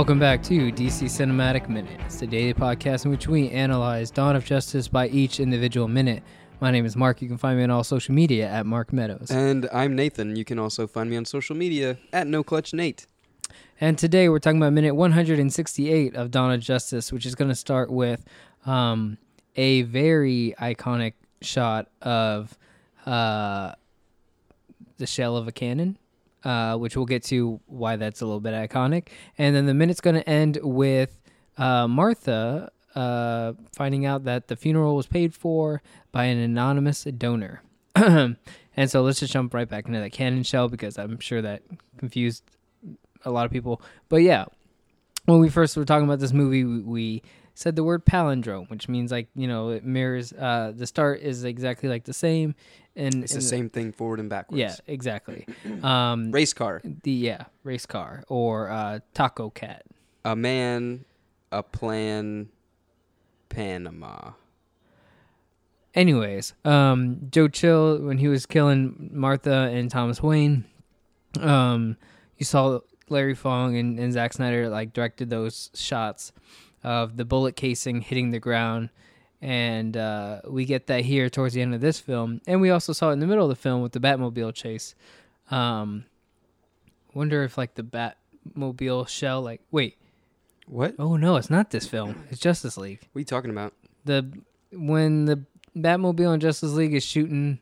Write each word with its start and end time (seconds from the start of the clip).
Welcome 0.00 0.18
back 0.18 0.42
to 0.44 0.72
DC 0.72 1.10
Cinematic 1.10 1.68
Minute. 1.68 2.00
It's 2.06 2.20
the 2.20 2.26
daily 2.26 2.54
podcast 2.54 3.04
in 3.04 3.10
which 3.10 3.28
we 3.28 3.50
analyze 3.50 4.10
Dawn 4.10 4.34
of 4.34 4.46
Justice 4.46 4.88
by 4.88 5.08
each 5.08 5.40
individual 5.40 5.88
minute. 5.88 6.22
My 6.58 6.70
name 6.70 6.86
is 6.86 6.96
Mark. 6.96 7.20
You 7.20 7.28
can 7.28 7.36
find 7.36 7.58
me 7.58 7.64
on 7.64 7.70
all 7.70 7.84
social 7.84 8.14
media 8.14 8.48
at 8.48 8.64
Mark 8.64 8.94
Meadows. 8.94 9.30
And 9.30 9.68
I'm 9.74 9.94
Nathan. 9.94 10.36
You 10.36 10.44
can 10.46 10.58
also 10.58 10.86
find 10.86 11.10
me 11.10 11.18
on 11.18 11.26
social 11.26 11.54
media 11.54 11.98
at 12.14 12.26
No 12.26 12.42
Clutch 12.42 12.72
Nate. 12.72 13.06
And 13.78 13.98
today 13.98 14.30
we're 14.30 14.38
talking 14.38 14.56
about 14.56 14.72
minute 14.72 14.94
168 14.94 16.16
of 16.16 16.30
Dawn 16.30 16.50
of 16.54 16.60
Justice, 16.62 17.12
which 17.12 17.26
is 17.26 17.34
going 17.34 17.50
to 17.50 17.54
start 17.54 17.90
with 17.90 18.24
um, 18.64 19.18
a 19.54 19.82
very 19.82 20.54
iconic 20.58 21.12
shot 21.42 21.88
of 22.00 22.56
uh, 23.04 23.72
the 24.96 25.06
shell 25.06 25.36
of 25.36 25.46
a 25.46 25.52
cannon, 25.52 25.98
uh, 26.44 26.76
which 26.76 26.96
we'll 26.96 27.06
get 27.06 27.22
to 27.24 27.60
why 27.66 27.96
that's 27.96 28.20
a 28.20 28.24
little 28.24 28.40
bit 28.40 28.54
iconic. 28.54 29.08
And 29.38 29.54
then 29.54 29.66
the 29.66 29.74
minute's 29.74 30.00
going 30.00 30.16
to 30.16 30.28
end 30.28 30.58
with 30.62 31.20
uh, 31.56 31.86
Martha 31.88 32.70
uh, 32.94 33.52
finding 33.72 34.06
out 34.06 34.24
that 34.24 34.48
the 34.48 34.56
funeral 34.56 34.96
was 34.96 35.06
paid 35.06 35.34
for 35.34 35.82
by 36.12 36.24
an 36.24 36.38
anonymous 36.38 37.04
donor. 37.04 37.62
and 37.94 38.36
so 38.86 39.02
let's 39.02 39.20
just 39.20 39.32
jump 39.32 39.54
right 39.54 39.68
back 39.68 39.86
into 39.86 40.00
that 40.00 40.12
cannon 40.12 40.42
shell 40.42 40.68
because 40.68 40.98
I'm 40.98 41.18
sure 41.20 41.42
that 41.42 41.62
confused 41.98 42.42
a 43.24 43.30
lot 43.30 43.46
of 43.46 43.52
people. 43.52 43.82
But 44.08 44.18
yeah, 44.18 44.46
when 45.26 45.40
we 45.40 45.48
first 45.48 45.76
were 45.76 45.84
talking 45.84 46.04
about 46.04 46.18
this 46.18 46.32
movie, 46.32 46.64
we, 46.64 46.80
we 46.80 47.22
said 47.60 47.76
the 47.76 47.84
word 47.84 48.06
palindrome, 48.06 48.70
which 48.70 48.88
means 48.88 49.12
like 49.12 49.28
you 49.34 49.46
know 49.46 49.68
it 49.68 49.84
mirrors. 49.84 50.32
Uh, 50.32 50.72
the 50.74 50.86
start 50.86 51.20
is 51.20 51.44
exactly 51.44 51.90
like 51.90 52.04
the 52.04 52.14
same, 52.14 52.54
and 52.96 53.22
It's 53.22 53.34
the 53.34 53.38
and 53.38 53.44
same 53.46 53.68
thing 53.68 53.92
forward 53.92 54.18
and 54.18 54.30
backwards. 54.30 54.58
Yeah, 54.58 54.74
exactly. 54.86 55.46
Um, 55.82 56.30
Race 56.32 56.54
car. 56.54 56.80
the 56.84 57.10
yeah 57.12 57.44
race 57.62 57.84
car 57.84 58.24
or 58.28 58.70
uh, 58.70 59.00
taco 59.12 59.50
cat. 59.50 59.84
A 60.24 60.34
man, 60.34 61.04
a 61.52 61.62
plan, 61.62 62.48
Panama. 63.50 64.32
Anyways, 65.94 66.54
um, 66.64 67.28
Joe 67.30 67.48
Chill 67.48 67.98
when 67.98 68.16
he 68.18 68.28
was 68.28 68.46
killing 68.46 69.10
Martha 69.12 69.68
and 69.70 69.90
Thomas 69.90 70.22
Wayne, 70.22 70.64
um, 71.40 71.98
you 72.38 72.46
saw 72.46 72.80
Larry 73.10 73.34
Fong 73.34 73.76
and, 73.76 73.98
and 73.98 74.12
Zack 74.14 74.32
Snyder 74.32 74.70
like 74.70 74.94
directed 74.94 75.28
those 75.28 75.70
shots 75.74 76.32
of 76.82 77.16
the 77.16 77.24
bullet 77.24 77.56
casing 77.56 78.00
hitting 78.00 78.30
the 78.30 78.38
ground, 78.40 78.90
and 79.42 79.96
uh, 79.96 80.40
we 80.48 80.64
get 80.64 80.86
that 80.88 81.04
here 81.04 81.28
towards 81.30 81.54
the 81.54 81.62
end 81.62 81.74
of 81.74 81.80
this 81.80 81.98
film, 82.00 82.40
and 82.46 82.60
we 82.60 82.70
also 82.70 82.92
saw 82.92 83.10
it 83.10 83.14
in 83.14 83.20
the 83.20 83.26
middle 83.26 83.44
of 83.44 83.50
the 83.50 83.54
film 83.62 83.82
with 83.82 83.92
the 83.92 84.00
Batmobile 84.00 84.54
chase. 84.54 84.94
Um, 85.50 86.04
wonder 87.14 87.42
if 87.42 87.58
like 87.58 87.74
the 87.74 87.82
Batmobile 87.82 89.08
shell, 89.08 89.42
like 89.42 89.60
wait, 89.70 89.96
What? 90.66 90.94
oh 90.98 91.16
no, 91.16 91.36
it's 91.36 91.50
not 91.50 91.70
this 91.70 91.86
film, 91.86 92.24
it's 92.30 92.40
Justice 92.40 92.76
League 92.76 93.00
What 93.12 93.18
are 93.18 93.20
you 93.20 93.24
talking 93.26 93.50
about? 93.50 93.74
the 94.04 94.30
when 94.72 95.24
the 95.26 95.44
Batmobile 95.76 96.34
in 96.34 96.40
Justice 96.40 96.72
League 96.72 96.94
is 96.94 97.04
shooting 97.04 97.58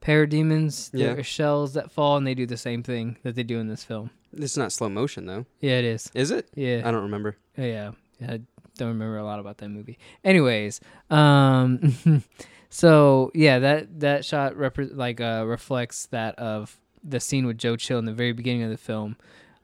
parademons, 0.00 0.90
there 0.90 1.18
are 1.18 1.22
shells 1.22 1.74
that 1.74 1.90
fall, 1.90 2.16
and 2.16 2.26
they 2.26 2.34
do 2.34 2.46
the 2.46 2.56
same 2.56 2.82
thing 2.82 3.16
that 3.22 3.34
they 3.34 3.42
do 3.42 3.58
in 3.58 3.68
this 3.68 3.84
film. 3.84 4.10
It's 4.36 4.56
not 4.56 4.72
slow 4.72 4.88
motion 4.88 5.26
though. 5.26 5.46
Yeah, 5.60 5.78
it 5.78 5.84
is. 5.84 6.10
Is 6.14 6.30
it? 6.30 6.48
Yeah, 6.54 6.82
I 6.84 6.90
don't 6.90 7.02
remember. 7.04 7.36
yeah. 7.56 7.92
I 8.26 8.40
don't 8.76 8.88
remember 8.88 9.18
a 9.18 9.24
lot 9.24 9.40
about 9.40 9.58
that 9.58 9.68
movie. 9.68 9.98
Anyways, 10.24 10.80
um, 11.10 11.94
so 12.70 13.30
yeah, 13.34 13.58
that 13.58 14.00
that 14.00 14.24
shot 14.24 14.54
repre- 14.54 14.94
like 14.94 15.20
uh, 15.20 15.44
reflects 15.46 16.06
that 16.06 16.38
of 16.38 16.78
the 17.02 17.20
scene 17.20 17.46
with 17.46 17.58
Joe 17.58 17.76
Chill 17.76 17.98
in 17.98 18.04
the 18.04 18.12
very 18.12 18.32
beginning 18.32 18.62
of 18.62 18.70
the 18.70 18.76
film. 18.76 19.16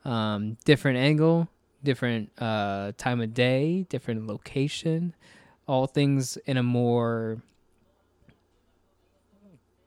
Um, 0.04 0.56
different 0.64 0.98
angle, 0.98 1.48
different 1.82 2.30
uh, 2.38 2.92
time 2.96 3.20
of 3.20 3.34
day, 3.34 3.86
different 3.88 4.26
location, 4.26 5.14
all 5.66 5.86
things 5.86 6.36
in 6.46 6.56
a 6.56 6.62
more 6.62 7.42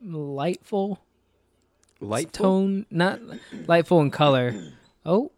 lightful 0.01 0.99
Light 2.03 2.33
tone, 2.33 2.85
not 2.91 3.21
lightful 3.65 4.01
in 4.01 4.11
color. 4.11 4.53
Oh. 5.05 5.31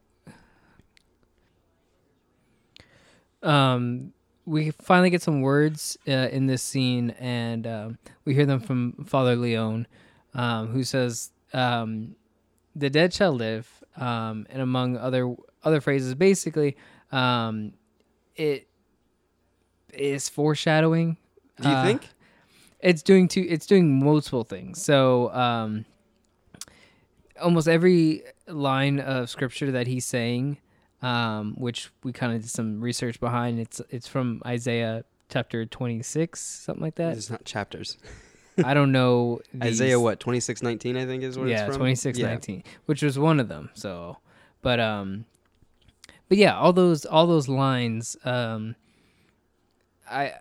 Um, 3.45 4.13
we 4.45 4.71
finally 4.71 5.09
get 5.09 5.21
some 5.21 5.41
words 5.41 5.97
uh, 6.07 6.29
in 6.31 6.47
this 6.47 6.61
scene, 6.61 7.11
and 7.11 7.65
um, 7.65 7.97
we 8.25 8.33
hear 8.33 8.45
them 8.45 8.59
from 8.59 9.05
Father 9.05 9.35
Leone, 9.35 9.87
um, 10.33 10.67
who 10.67 10.83
says, 10.83 11.31
um, 11.53 12.15
"The 12.75 12.89
dead 12.89 13.13
shall 13.13 13.33
live," 13.33 13.83
um, 13.97 14.45
and 14.49 14.61
among 14.61 14.97
other 14.97 15.33
other 15.63 15.81
phrases, 15.81 16.13
basically, 16.15 16.75
um, 17.11 17.73
it 18.35 18.67
is 19.93 20.29
foreshadowing. 20.29 21.17
Do 21.61 21.69
you 21.69 21.75
uh, 21.75 21.83
think? 21.85 22.09
it's 22.85 23.01
doing 23.01 23.27
two 23.27 23.45
it's 23.49 23.65
doing 23.65 23.99
multiple 23.99 24.43
things 24.43 24.81
so 24.81 25.33
um 25.33 25.85
almost 27.41 27.67
every 27.67 28.23
line 28.47 28.99
of 28.99 29.29
scripture 29.29 29.71
that 29.71 29.87
he's 29.87 30.05
saying 30.05 30.57
um 31.01 31.53
which 31.57 31.91
we 32.03 32.11
kind 32.13 32.33
of 32.33 32.41
did 32.41 32.49
some 32.49 32.79
research 32.81 33.19
behind 33.19 33.59
it's 33.59 33.81
it's 33.89 34.07
from 34.07 34.41
isaiah 34.45 35.03
chapter 35.29 35.65
26 35.65 36.39
something 36.39 36.81
like 36.83 36.95
that 36.95 37.17
It's 37.17 37.29
not 37.29 37.43
chapters. 37.45 37.97
i 38.63 38.73
don't 38.73 38.91
know 38.93 39.41
these- 39.53 39.81
Isaiah 39.81 39.99
what? 39.99 40.19
Twenty 40.21 40.39
six 40.39 40.61
nineteen 40.63 40.95
I 40.95 41.05
think 41.05 41.23
is 41.23 41.37
what 41.37 41.49
yeah 41.49 41.65
it's 41.65 41.75
from. 41.75 41.81
26 41.81 42.17
Yeah. 42.19 42.27
19 42.27 42.63
which 42.85 43.01
was 43.01 43.19
one 43.19 43.39
of 43.41 43.49
them 43.49 43.69
so 43.73 44.17
but 44.61 44.79
um 44.79 45.25
but 46.29 46.37
yeah 46.37 46.55
all 46.57 46.71
those 46.71 47.05
all 47.05 47.27
those 47.27 47.49
lines 47.49 48.15
um 48.23 48.75
i 50.09 50.33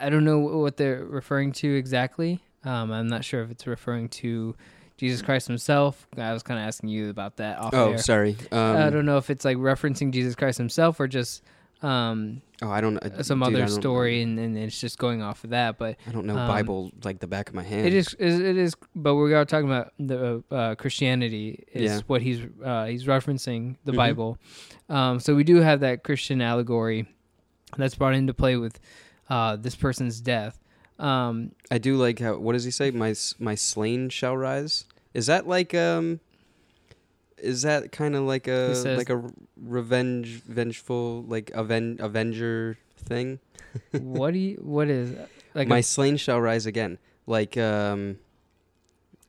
i 0.00 0.08
don't 0.08 0.24
know 0.24 0.38
what 0.38 0.76
they're 0.78 1.04
referring 1.04 1.52
to 1.52 1.74
exactly 1.74 2.40
um 2.64 2.90
i'm 2.90 3.08
not 3.08 3.24
sure 3.24 3.42
if 3.42 3.50
it's 3.50 3.66
referring 3.66 4.08
to 4.08 4.54
jesus 4.98 5.22
christ 5.22 5.46
himself 5.48 6.06
i 6.18 6.32
was 6.32 6.42
kind 6.42 6.60
of 6.60 6.66
asking 6.66 6.90
you 6.90 7.08
about 7.08 7.36
that 7.36 7.58
off 7.58 7.72
Oh, 7.72 7.92
air. 7.92 7.98
sorry. 7.98 8.36
Um, 8.52 8.76
i 8.76 8.90
don't 8.90 9.06
know 9.06 9.16
if 9.16 9.30
it's 9.30 9.44
like 9.44 9.56
referencing 9.56 10.10
jesus 10.12 10.34
christ 10.34 10.58
himself 10.58 11.00
or 11.00 11.08
just 11.08 11.42
um 11.80 12.42
oh, 12.60 12.70
I 12.70 12.80
don't. 12.80 12.96
uh, 12.98 13.22
some 13.22 13.38
dude, 13.38 13.54
other 13.54 13.68
story 13.68 14.20
and, 14.20 14.36
and 14.36 14.58
it's 14.58 14.80
just 14.80 14.98
going 14.98 15.22
off 15.22 15.44
of 15.44 15.50
that 15.50 15.78
but 15.78 15.96
I 16.08 16.10
don't 16.10 16.26
know 16.26 16.36
um, 16.36 16.48
Bible 16.48 16.90
like 17.04 17.20
the 17.20 17.28
back 17.28 17.48
of 17.48 17.54
my 17.54 17.62
hand. 17.62 17.86
it 17.86 17.94
is, 17.94 18.14
is 18.14 18.40
it 18.40 18.56
is, 18.56 18.74
but 18.96 19.14
we 19.14 19.32
are 19.32 19.44
talking 19.44 19.68
about 19.70 19.92
the 20.00 20.42
uh, 20.50 20.74
Christianity 20.74 21.64
is 21.72 21.82
Yeah. 21.92 22.00
what 22.08 22.20
he's 22.20 22.40
uh, 22.64 22.86
he's 22.86 23.04
referencing 23.04 23.76
the 23.84 23.92
Mhm. 23.92 23.96
Bible. 23.96 24.38
Um, 24.88 25.20
so 25.20 25.36
we 25.36 25.44
do 25.44 25.58
have 25.60 25.78
that 25.80 26.02
Christian 26.02 26.42
allegory 26.42 27.06
that's 27.76 27.94
brought 27.94 28.14
into 28.14 28.34
play 28.34 28.56
with 28.56 28.80
uh, 29.30 29.54
this 29.54 29.76
person's 29.76 30.20
death. 30.20 30.58
Um, 30.98 31.52
I 31.70 31.78
do 31.78 31.96
like 31.96 32.18
how. 32.18 32.36
What 32.38 32.52
does 32.54 32.64
he 32.64 32.70
say? 32.70 32.90
My 32.90 33.14
my 33.38 33.54
slain 33.54 34.08
shall 34.08 34.36
rise. 34.36 34.84
Is 35.14 35.26
that 35.26 35.46
like 35.46 35.74
um? 35.74 36.20
Is 37.38 37.62
that 37.62 37.92
kind 37.92 38.16
of 38.16 38.24
like 38.24 38.48
a 38.48 38.74
says- 38.74 38.98
like 38.98 39.10
a 39.10 39.22
revenge, 39.56 40.42
vengeful, 40.42 41.22
like 41.28 41.52
aven- 41.54 41.98
Avenger 42.00 42.78
thing? 42.96 43.38
what 43.92 44.32
do 44.32 44.38
you 44.40 44.56
what 44.56 44.88
is 44.88 45.16
like? 45.54 45.68
my 45.68 45.78
a, 45.78 45.82
slain 45.82 46.16
shall 46.16 46.40
rise 46.40 46.66
again. 46.66 46.98
Like 47.26 47.56
um, 47.56 48.18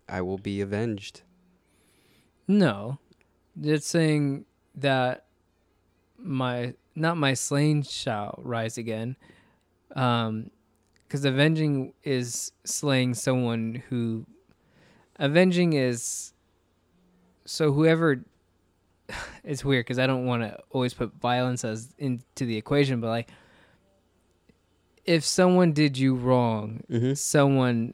I 0.08 0.22
will 0.22 0.38
be 0.40 0.62
avenged. 0.62 1.22
no, 2.48 2.98
it's 3.62 3.86
saying 3.86 4.46
that 4.76 5.26
my 6.18 6.74
not 6.96 7.18
my 7.18 7.34
slain 7.36 7.84
shall 7.84 8.40
rise 8.42 8.78
again. 8.78 9.18
Um, 9.96 10.50
because 11.10 11.26
avenging 11.26 11.92
is 12.04 12.52
slaying 12.64 13.16
someone 13.16 13.82
who 13.90 14.26
avenging 15.18 15.74
is 15.74 16.34
so 17.46 17.72
whoever 17.74 18.24
it's 19.44 19.66
weird 19.66 19.84
because 19.86 19.98
i 20.00 20.06
don't 20.08 20.26
want 20.26 20.44
to 20.44 20.56
always 20.70 20.94
put 20.94 21.12
violence 21.20 21.66
as 21.66 21.94
into 21.98 22.46
the 22.46 22.56
equation 22.56 23.02
but 23.02 23.08
like 23.08 23.30
if 25.06 25.24
someone 25.26 25.72
did 25.74 25.98
you 25.98 26.14
wrong 26.16 26.82
Mm-hmm. 26.90 27.14
someone 27.16 27.94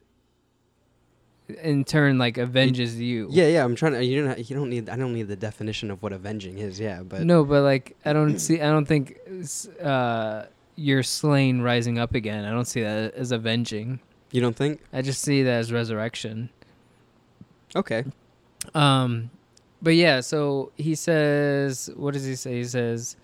in 1.62 1.84
turn 1.84 2.18
like 2.18 2.36
avenges 2.38 3.00
you 3.00 3.28
Yeah, 3.30 3.46
yeah. 3.46 3.64
I'm 3.64 3.76
trying 3.76 3.92
to. 3.92 4.04
You 4.04 4.24
don't. 4.24 4.50
You 4.50 4.56
don't 4.56 4.68
need. 4.68 4.88
I 4.88 4.96
don't 4.96 5.12
need 5.14 5.28
the 5.28 5.36
definition 5.36 5.92
of 5.92 6.02
what 6.02 6.12
avenging 6.12 6.58
is. 6.58 6.80
Yeah, 6.80 7.04
but 7.04 7.22
no 7.22 7.44
but 7.44 7.62
like 7.62 7.96
i 8.04 8.12
don't 8.12 8.40
see 8.40 8.60
i 8.60 8.66
don't 8.68 8.84
think 8.84 9.16
uh 9.80 10.46
you're 10.76 11.02
slain 11.02 11.60
rising 11.60 11.98
up 11.98 12.14
again 12.14 12.44
i 12.44 12.50
don't 12.50 12.66
see 12.66 12.82
that 12.82 13.14
as 13.14 13.32
avenging 13.32 13.98
you 14.30 14.40
don't 14.40 14.56
think? 14.56 14.80
i 14.92 15.02
just 15.02 15.22
see 15.22 15.42
that 15.42 15.58
as 15.58 15.72
resurrection 15.72 16.50
Okay. 17.76 18.04
Um, 18.74 19.30
but 19.82 19.94
yeah, 19.94 20.20
so 20.20 20.72
he 20.76 20.94
says, 20.94 21.90
what 21.94 22.14
does 22.14 22.24
he 22.24 22.34
say? 22.34 22.56
He 22.56 22.64
says, 22.64 23.16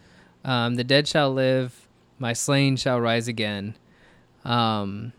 um, 0.44 0.74
"The 0.74 0.84
dead 0.84 1.08
shall 1.08 1.32
live, 1.32 1.88
my 2.18 2.34
slain 2.34 2.76
shall 2.76 3.00
rise 3.00 3.28
again." 3.28 3.76
Um, 4.44 5.12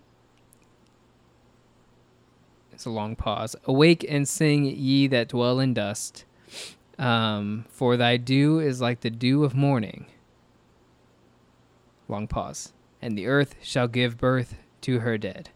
it's 2.72 2.86
a 2.86 2.92
long 2.92 3.16
pause. 3.16 3.56
Awake 3.66 4.06
and 4.08 4.28
sing, 4.28 4.66
ye 4.66 5.08
that 5.08 5.30
dwell 5.30 5.60
in 5.60 5.74
dust. 5.74 6.26
Um, 7.00 7.66
for 7.70 7.98
thy 7.98 8.18
dew 8.18 8.60
is 8.60 8.82
like 8.82 9.02
the 9.02 9.10
dew 9.10 9.44
of 9.44 9.56
morning. 9.56 10.06
Long 12.14 12.28
pause. 12.28 12.72
And 13.02 13.18
the 13.18 13.28
earth 13.28 13.56
shall 13.62 13.88
give 13.88 14.18
birth 14.18 14.56
to 14.82 15.00
her 15.00 15.18
dead. 15.18 15.50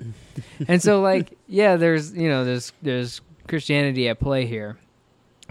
and 0.68 0.82
so 0.82 1.02
like, 1.02 1.38
yeah, 1.48 1.76
there's 1.78 2.14
you 2.14 2.28
know, 2.28 2.44
there's 2.44 2.74
there's 2.82 3.22
Christianity 3.48 4.10
at 4.10 4.20
play 4.20 4.46
here 4.46 4.78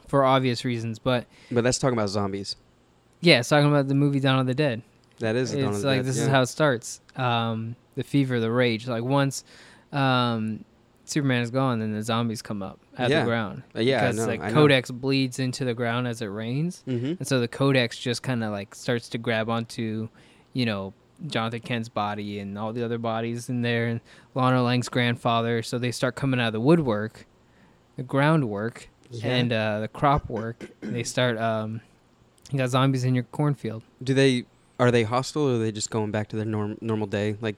for 0.09 0.25
obvious 0.25 0.65
reasons, 0.65 0.99
but 0.99 1.27
But 1.51 1.65
that's 1.65 1.79
talking 1.79 1.97
about 1.97 2.09
zombies. 2.11 2.57
yeah, 3.21 3.39
it's 3.39 3.49
talking 3.49 3.69
about 3.69 3.89
the 3.89 3.95
movie 3.95 4.21
Dawn 4.21 4.39
of 4.41 4.47
the 4.47 4.55
Dead. 4.55 4.83
That 5.21 5.37
is 5.37 5.55
it's 5.55 5.83
like 5.83 6.03
this 6.03 6.19
is 6.19 6.29
how 6.29 6.43
it 6.43 6.47
starts. 6.47 7.01
Um, 7.17 7.77
the 7.95 8.03
fever, 8.03 8.39
the 8.41 8.51
rage. 8.51 8.87
Like 8.87 9.03
once 9.05 9.45
um, 9.93 10.65
Superman 11.07 11.43
is 11.43 11.51
gone, 11.51 11.79
then 11.81 11.93
the 11.95 12.03
zombies 12.03 12.43
come 12.43 12.63
up 12.63 12.79
out 12.99 13.09
Yeah. 13.11 13.21
of 13.21 13.25
the 13.25 13.31
ground. 13.31 13.63
Uh, 13.75 13.81
yeah, 13.81 14.01
because 14.03 14.17
know, 14.17 14.27
like 14.27 14.41
I 14.43 14.49
know. 14.49 14.55
Codex 14.55 14.91
bleeds 14.91 15.39
into 15.39 15.65
the 15.65 15.73
ground 15.73 16.07
as 16.09 16.21
it 16.21 16.27
rains, 16.27 16.83
mm-hmm. 16.87 17.07
and 17.19 17.27
so 17.27 17.41
the 17.41 17.49
Codex 17.49 17.99
just 17.99 18.23
kind 18.23 18.45
of 18.45 18.53
like 18.53 18.75
starts 18.75 19.09
to 19.11 19.19
grab 19.19 19.49
onto, 19.49 20.09
you 20.57 20.65
know, 20.67 20.93
Jonathan 21.27 21.61
Kent's 21.61 21.89
body 21.89 22.39
and 22.39 22.59
all 22.59 22.73
the 22.73 22.85
other 22.85 22.99
bodies 22.99 23.49
in 23.49 23.63
there, 23.63 23.87
and 23.87 24.01
Lana 24.35 24.63
Lang's 24.63 24.89
grandfather. 24.89 25.63
So 25.63 25.79
they 25.79 25.93
start 25.93 26.15
coming 26.15 26.41
out 26.41 26.49
of 26.49 26.53
the 26.55 26.61
woodwork, 26.61 27.27
the 27.97 28.03
groundwork, 28.03 28.89
Yeah. 29.11 29.29
and 29.37 29.53
uh, 29.53 29.81
the 29.81 29.89
crop 29.89 30.29
work. 30.31 30.71
they 30.81 31.03
start. 31.03 31.39
Um, 31.39 31.81
you 32.51 32.59
got 32.59 32.71
zombies 32.71 33.05
in 33.05 33.15
your 33.15 33.25
cornfield. 33.25 33.83
Do 34.03 34.15
they 34.15 34.45
are 34.79 34.91
they 34.91 35.03
hostile 35.05 35.49
or 35.51 35.55
are 35.55 35.59
they 35.59 35.73
just 35.73 35.91
going 35.91 36.11
back 36.11 36.29
to 36.29 36.37
their 36.37 36.45
norm, 36.45 36.77
normal 36.81 37.07
day? 37.07 37.37
Like 37.41 37.57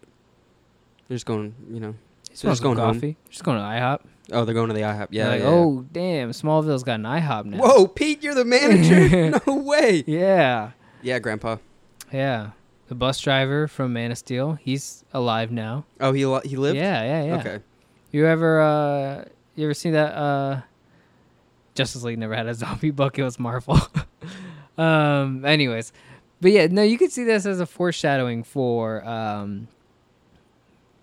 they're 1.09 1.15
just 1.17 1.27
going, 1.27 1.55
you 1.71 1.81
know. 1.81 1.95
Just 2.31 2.43
They're 2.43 2.53
just 2.53 2.63
going 2.63 2.77
going 2.77 2.87
home. 2.89 2.95
coffee. 2.97 3.17
Just 3.31 3.43
going 3.45 3.57
to 3.59 3.65
IHOP. 3.65 4.01
Oh, 4.33 4.45
they're 4.45 4.55
going 4.55 4.69
to 4.69 4.75
the 4.75 4.83
IHOP. 4.83 5.09
Yeah. 5.11 5.29
Like, 5.31 5.41
yeah. 5.41 5.47
oh 5.49 5.85
damn, 5.93 6.31
Smallville's 6.31 6.83
got 6.85 7.01
an 7.01 7.05
IHOP 7.07 7.47
now. 7.47 7.59
Whoa, 7.59 7.87
Pete, 7.87 8.23
you're 8.23 8.35
the 8.35 8.45
manager? 8.45 9.41
no 9.47 9.55
way. 9.57 10.05
Yeah, 10.07 10.73
Yeah, 11.03 11.19
Grandpa. 11.19 11.57
yeah. 12.13 12.51
The 12.89 12.95
bus 12.95 13.21
driver 13.21 13.69
from 13.69 13.93
Man 13.93 14.11
of 14.11 14.19
Steel, 14.19 14.55
he's 14.55 15.05
alive 15.13 15.53
now. 15.53 15.85
Oh, 16.01 16.13
he 16.13 16.25
li- 16.25 16.41
he 16.45 16.57
lived. 16.57 16.79
Yeah, 16.79 17.03
yeah, 17.05 17.23
yeah. 17.25 17.37
Okay. 17.39 17.59
You 18.11 18.27
ever 18.27 18.61
uh 18.61 19.25
you 19.55 19.65
ever 19.65 19.75
see 19.75 19.91
that 19.91 20.15
uh 20.15 20.63
Justice 21.75 22.03
League 22.03 22.19
never 22.19 22.35
had 22.35 22.47
a 22.47 22.55
zombie 22.55 22.91
book, 23.01 23.19
it 23.19 23.23
was 23.23 23.39
Marvel. 23.39 23.79
um 24.79 25.45
anyways. 25.45 25.93
But 26.41 26.53
yeah, 26.53 26.67
no, 26.71 26.83
you 26.83 26.97
could 26.97 27.13
see 27.13 27.25
this 27.25 27.45
as 27.45 27.61
a 27.61 27.67
foreshadowing 27.67 28.43
for 28.43 29.05
um 29.07 29.69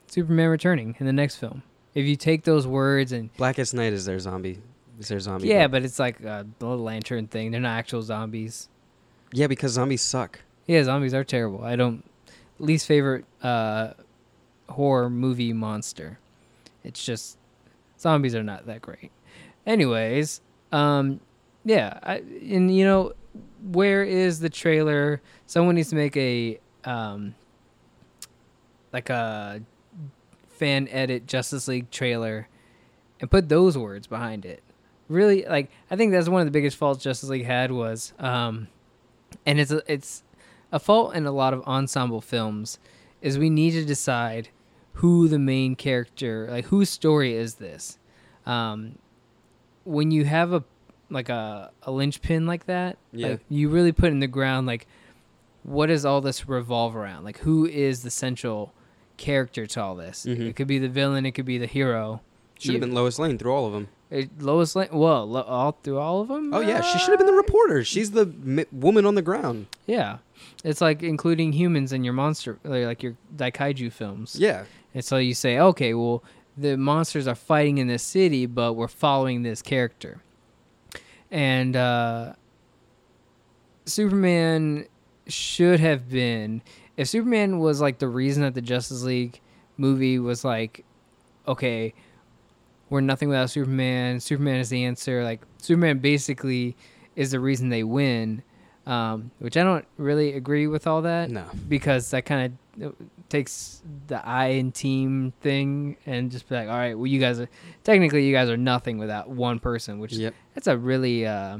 Superman 0.07 0.49
returning 0.49 0.95
in 0.99 1.05
the 1.05 1.13
next 1.13 1.35
film. 1.35 1.61
If 1.93 2.05
you 2.05 2.15
take 2.15 2.43
those 2.43 2.65
words 2.65 3.11
and 3.11 3.31
Blackest 3.37 3.73
Night 3.73 3.93
is 3.93 4.05
their 4.05 4.19
zombie. 4.19 4.59
Is 4.99 5.09
their 5.09 5.19
zombie? 5.19 5.49
yeah, 5.49 5.67
book. 5.67 5.73
but 5.73 5.83
it's 5.83 5.99
like 5.99 6.19
a 6.21 6.47
little 6.59 6.79
lantern 6.83 7.27
thing. 7.27 7.51
They're 7.51 7.61
not 7.61 7.77
actual 7.77 8.01
zombies. 8.01 8.69
yeah, 9.33 9.47
because 9.47 9.73
zombies 9.73 10.01
suck. 10.01 10.39
Yeah, 10.67 10.83
zombies 10.83 11.13
are 11.13 11.23
terrible. 11.23 11.63
I 11.63 11.75
don't 11.75 12.03
least 12.59 12.87
favorite 12.87 13.25
uh 13.43 13.91
horror 14.69 15.09
movie 15.09 15.53
monster. 15.53 16.19
It's 16.83 17.03
just 17.03 17.37
zombies 17.99 18.35
are 18.35 18.43
not 18.43 18.65
that 18.67 18.81
great. 18.81 19.11
Anyways, 19.65 20.41
um 20.71 21.19
yeah, 21.63 21.99
I, 22.03 22.17
and 22.17 22.75
you 22.75 22.85
know 22.85 23.13
where 23.71 24.03
is 24.03 24.39
the 24.39 24.49
trailer? 24.49 25.21
Someone 25.45 25.75
needs 25.75 25.89
to 25.89 25.95
make 25.95 26.15
a 26.17 26.59
um 26.83 27.35
like 28.93 29.09
a 29.09 29.61
fan 30.47 30.87
edit 30.89 31.27
Justice 31.27 31.67
League 31.67 31.91
trailer 31.91 32.47
and 33.19 33.29
put 33.29 33.49
those 33.49 33.77
words 33.77 34.07
behind 34.07 34.45
it. 34.45 34.63
Really 35.09 35.45
like 35.45 35.69
I 35.91 35.95
think 35.95 36.11
that's 36.11 36.29
one 36.29 36.41
of 36.41 36.47
the 36.47 36.51
biggest 36.51 36.77
faults 36.77 37.03
Justice 37.03 37.29
League 37.29 37.45
had 37.45 37.71
was 37.71 38.13
um 38.19 38.67
and 39.45 39.59
it's 39.59 39.71
it's 39.71 40.23
a 40.75 40.79
fault 40.79 41.15
in 41.15 41.25
a 41.25 41.31
lot 41.31 41.53
of 41.53 41.61
ensemble 41.65 42.19
films 42.21 42.79
is 43.21 43.37
we 43.39 43.49
need 43.49 43.71
to 43.71 43.85
decide 43.85 44.49
who 44.99 45.27
the 45.27 45.39
main 45.39 45.75
character 45.75 46.47
like 46.51 46.65
whose 46.65 46.89
story 46.89 47.33
is 47.33 47.55
this 47.55 47.97
um 48.45 48.97
when 49.85 50.11
you 50.11 50.25
have 50.25 50.51
a 50.53 50.63
like 51.09 51.29
a, 51.29 51.71
a 51.83 51.91
linchpin 51.91 52.45
like 52.45 52.65
that 52.65 52.97
Yeah. 53.11 53.27
like 53.29 53.39
you 53.49 53.69
really 53.69 53.91
put 53.91 54.11
in 54.11 54.19
the 54.19 54.27
ground 54.27 54.67
like 54.67 54.87
what 55.63 55.87
does 55.87 56.03
all 56.05 56.21
this 56.21 56.47
revolve 56.47 56.95
around 56.95 57.23
like 57.23 57.39
who 57.39 57.65
is 57.65 58.03
the 58.03 58.09
central 58.11 58.73
character 59.17 59.65
to 59.67 59.81
all 59.81 59.95
this 59.95 60.25
Mhm. 60.25 60.47
it 60.49 60.55
could 60.55 60.67
be 60.67 60.79
the 60.79 60.89
villain 60.89 61.25
it 61.25 61.31
could 61.31 61.45
be 61.45 61.57
the 61.57 61.67
hero 61.67 62.21
Should 62.59 62.73
have 62.73 62.81
been 62.81 62.93
Lois 62.93 63.19
Lane 63.19 63.37
through 63.37 63.53
all 63.53 63.65
of 63.67 63.73
them. 63.73 63.87
it, 64.09 64.41
Lois 64.41 64.75
Lane. 64.75 64.89
Well, 64.91 65.25
lo, 65.29 65.41
all 65.41 65.77
through 65.83 65.99
all 65.99 66.21
of 66.21 66.27
them. 66.29 66.53
Oh 66.53 66.61
yeah, 66.61 66.81
she 66.81 66.97
should 66.99 67.09
have 67.09 67.17
been 67.19 67.27
the 67.27 67.33
reporter. 67.33 67.83
She's 67.83 68.11
the 68.11 68.25
mi- 68.25 68.65
woman 68.71 69.05
on 69.05 69.15
the 69.15 69.21
ground. 69.21 69.67
Yeah, 69.87 70.19
it's 70.63 70.79
like 70.81 71.03
including 71.03 71.51
humans 71.53 71.91
in 71.91 72.03
your 72.03 72.13
monster, 72.13 72.57
like 72.63 73.03
your 73.03 73.15
daikaiju 73.35 73.91
films. 73.91 74.35
Yeah. 74.39 74.65
And 74.93 75.03
so 75.03 75.17
you 75.17 75.33
say, 75.33 75.59
okay, 75.59 75.93
well, 75.93 76.23
the 76.57 76.77
monsters 76.77 77.27
are 77.27 77.35
fighting 77.35 77.77
in 77.79 77.87
this 77.87 78.03
city, 78.03 78.45
but 78.45 78.73
we're 78.73 78.87
following 78.87 79.43
this 79.43 79.61
character. 79.61 80.21
And 81.29 81.75
uh, 81.75 82.33
Superman 83.85 84.85
should 85.27 85.79
have 85.79 86.09
been. 86.09 86.61
If 86.97 87.09
Superman 87.09 87.59
was 87.59 87.81
like 87.81 87.99
the 87.99 88.07
reason 88.07 88.43
that 88.43 88.53
the 88.53 88.61
Justice 88.61 89.03
League 89.03 89.41
movie 89.77 90.17
was 90.17 90.45
like, 90.45 90.85
okay, 91.47 91.93
we're 92.95 93.01
nothing 93.01 93.27
without 93.29 93.49
Superman. 93.49 94.19
Superman 94.19 94.55
is 94.61 94.69
the 94.69 94.85
answer. 94.85 95.23
Like 95.23 95.41
Superman 95.57 95.99
basically 95.99 96.75
is 97.15 97.31
the 97.31 97.39
reason 97.39 97.69
they 97.69 97.83
win. 97.83 98.41
Um, 98.87 99.31
which 99.39 99.57
I 99.57 99.63
don't 99.63 99.83
really 99.97 100.33
agree 100.33 100.67
with 100.67 100.85
all 100.85 101.01
that 101.01 101.31
No. 101.31 101.45
because 101.67 102.11
that 102.11 102.23
kind 102.25 102.57
of 102.83 102.95
takes 103.29 103.81
the 104.05 104.23
I 104.23 104.45
and 104.61 104.71
team 104.73 105.33
thing 105.41 105.97
and 106.05 106.29
just 106.29 106.47
be 106.47 106.53
like, 106.53 106.67
all 106.69 106.75
right, 106.77 106.93
well, 106.95 107.07
you 107.07 107.19
guys 107.19 107.39
are 107.39 107.49
technically 107.83 108.27
you 108.27 108.31
guys 108.33 108.47
are 108.47 108.57
nothing 108.57 108.99
without 108.99 109.27
one 109.27 109.57
person, 109.59 109.97
which 109.97 110.13
Yep. 110.13 110.35
that's 110.53 110.67
a 110.67 110.77
really 110.77 111.25
uh, 111.25 111.57